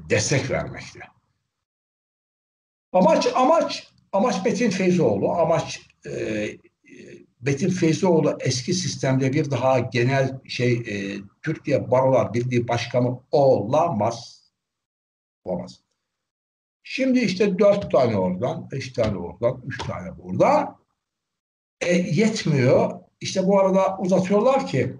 destek 0.09 0.49
vermekte. 0.51 0.99
Amaç, 2.93 3.27
amaç, 3.35 3.87
amaç 4.11 4.45
Metin 4.45 4.69
Feyzoğlu, 4.69 5.31
amaç 5.31 5.88
e, 6.05 6.49
Betim 7.41 7.69
Feyzoğlu 7.69 8.37
eski 8.39 8.73
sistemde 8.73 9.33
bir 9.33 9.51
daha 9.51 9.79
genel 9.79 10.39
şey 10.47 10.73
e, 10.73 11.17
Türkiye 11.41 11.91
Barolar 11.91 12.33
Birliği 12.33 12.67
Başkanı 12.67 13.19
olamaz. 13.31 14.49
Olamaz. 15.43 15.79
Şimdi 16.83 17.19
işte 17.19 17.59
dört 17.59 17.91
tane 17.91 18.17
oradan, 18.17 18.71
beş 18.71 18.93
tane 18.93 19.17
oradan, 19.17 19.61
üç 19.65 19.77
tane 19.77 20.17
buradan. 20.17 20.77
E, 21.81 21.93
yetmiyor. 21.93 22.99
İşte 23.21 23.47
bu 23.47 23.59
arada 23.59 23.97
uzatıyorlar 23.97 24.67
ki 24.67 24.97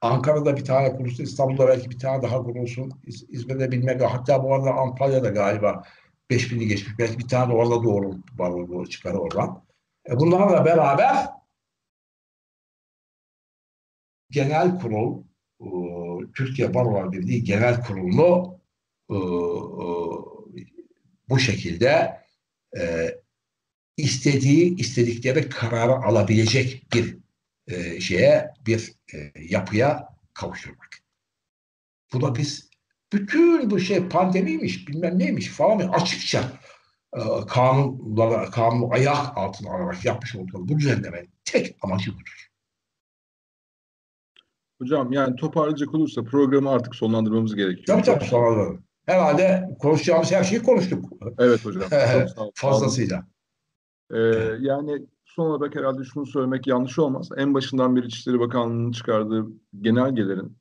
Ankara'da 0.00 0.56
bir 0.56 0.64
tane 0.64 0.96
kurulsun, 0.96 1.24
İstanbul'da 1.24 1.68
belki 1.68 1.90
bir 1.90 1.98
tane 1.98 2.22
daha 2.22 2.42
kurulsun. 2.42 2.92
İz, 3.06 3.24
İzmir'de 3.28 3.72
bilmek 3.72 4.02
hatta 4.02 4.44
bu 4.44 4.54
arada 4.54 4.70
Antalya'da 4.74 5.28
galiba 5.28 5.82
5000'i 6.30 6.68
geçmiş. 6.68 6.98
Belki 6.98 7.18
bir 7.18 7.28
tane 7.28 7.54
orada 7.54 7.82
doğru, 7.84 8.14
baro 8.38 8.68
doğru 8.68 8.88
çıkar 8.88 9.14
oradan. 9.14 9.66
E 10.08 10.16
bunlarla 10.16 10.64
beraber 10.64 11.28
genel 14.30 14.78
kurul 14.78 15.24
e, 15.60 15.66
Türkiye 16.34 16.74
Barolar 16.74 17.12
Birliği 17.12 17.44
Genel 17.44 17.82
Kurulu'nu 17.82 18.60
e, 19.10 19.16
bu 21.28 21.38
şekilde 21.38 22.20
istediği 23.96 24.76
istedikleri 24.76 25.48
kararı 25.48 25.92
alabilecek 25.92 26.86
bir 26.94 27.18
şeye 28.00 28.54
bir 28.66 28.94
yapıya 29.38 30.08
kavuşturmak. 30.34 30.98
Bu 32.12 32.20
da 32.20 32.34
biz 32.34 32.70
bütün 33.12 33.70
bu 33.70 33.80
şey 33.80 34.08
pandemiymiş 34.08 34.88
bilmem 34.88 35.18
neymiş 35.18 35.48
falan 35.48 35.78
açıkça 35.78 36.52
kanunlara, 37.48 38.50
kanunu 38.50 38.92
ayak 38.92 39.36
altına 39.36 39.70
alarak 39.70 40.04
yapmış 40.04 40.36
olduğu 40.36 40.68
bu 40.68 40.78
düzenlemenin 40.78 41.30
tek 41.44 41.76
amacı 41.82 42.12
budur. 42.12 42.50
Hocam 44.80 45.12
yani 45.12 45.36
toparlayacak 45.36 45.94
olursa 45.94 46.24
programı 46.24 46.70
artık 46.70 46.94
sonlandırmamız 46.94 47.54
gerekiyor. 47.54 47.86
Tabii 47.86 48.02
tabii 48.02 48.24
sonlandıralım. 48.24 48.84
Herhalde 49.06 49.76
konuşacağımız 49.78 50.32
her 50.32 50.44
şeyi 50.44 50.62
konuştuk. 50.62 51.04
Evet 51.38 51.64
hocam. 51.64 51.82
Fazlasıyla. 52.54 53.26
Ee, 54.10 54.18
yani 54.60 55.06
son 55.24 55.46
olarak 55.46 55.74
herhalde 55.74 56.04
şunu 56.04 56.26
söylemek 56.26 56.66
yanlış 56.66 56.98
olmaz. 56.98 57.28
En 57.36 57.54
başından 57.54 57.96
beri 57.96 58.06
İçişleri 58.06 58.40
Bakanlığı'nın 58.40 58.92
çıkardığı 58.92 59.46
genelgelerin 59.80 60.58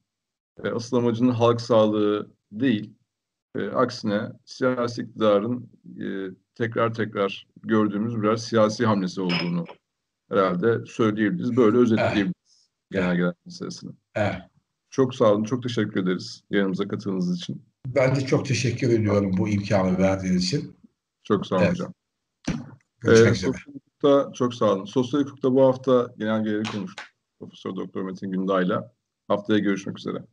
e, 0.64 0.70
asıl 0.70 0.98
amacının 0.98 1.32
halk 1.32 1.62
sağlığı 1.62 2.32
değil, 2.52 2.95
e, 3.56 3.70
aksine 3.70 4.22
siyasi 4.46 5.02
iktidarın 5.02 5.70
e, 6.02 6.08
tekrar 6.56 6.94
tekrar 6.94 7.48
gördüğümüz 7.64 8.22
biraz 8.22 8.44
siyasi 8.44 8.86
hamlesi 8.86 9.22
olduğunu 9.22 9.66
herhalde 10.30 10.86
söyleyebiliriz. 10.86 11.58
Böyle 11.58 11.78
özetleyebiliriz 11.78 12.70
evet. 12.92 13.04
genelgeler 13.04 13.34
meselesini. 13.46 13.92
Evet. 14.16 14.42
Çok 14.90 15.16
sağ 15.16 15.34
olun, 15.34 15.44
çok 15.44 15.64
teşekkür 15.64 16.04
ederiz 16.04 16.44
yayınımıza 16.50 16.88
katıldığınız 16.88 17.38
için. 17.38 17.66
Ben 17.88 18.16
de 18.16 18.22
çok 18.22 18.46
teşekkür 18.46 18.90
ediyorum 18.90 19.32
bu 19.38 19.50
imkanı 19.50 19.98
verdiğiniz 19.98 20.44
için. 20.44 20.78
Çok 21.24 21.48
sağ 21.48 21.56
olun 21.56 21.64
evet. 21.64 21.74
hocam. 21.74 21.94
Görüşmek 23.00 23.30
ee, 23.30 23.32
üzere. 23.32 23.52
Hukukta, 23.66 24.32
çok 24.34 24.54
sağ 24.54 24.74
olun. 24.74 24.86
Sosyal 24.86 25.22
hukukta 25.22 25.54
bu 25.54 25.68
hafta 25.68 26.14
genelgeleri 26.18 26.64
konuştuk. 26.64 27.06
Profesör 27.40 27.76
Doktor 27.76 28.02
Metin 28.02 28.32
Günday'la. 28.32 28.96
Haftaya 29.28 29.60
görüşmek 29.60 30.00
üzere. 30.00 30.26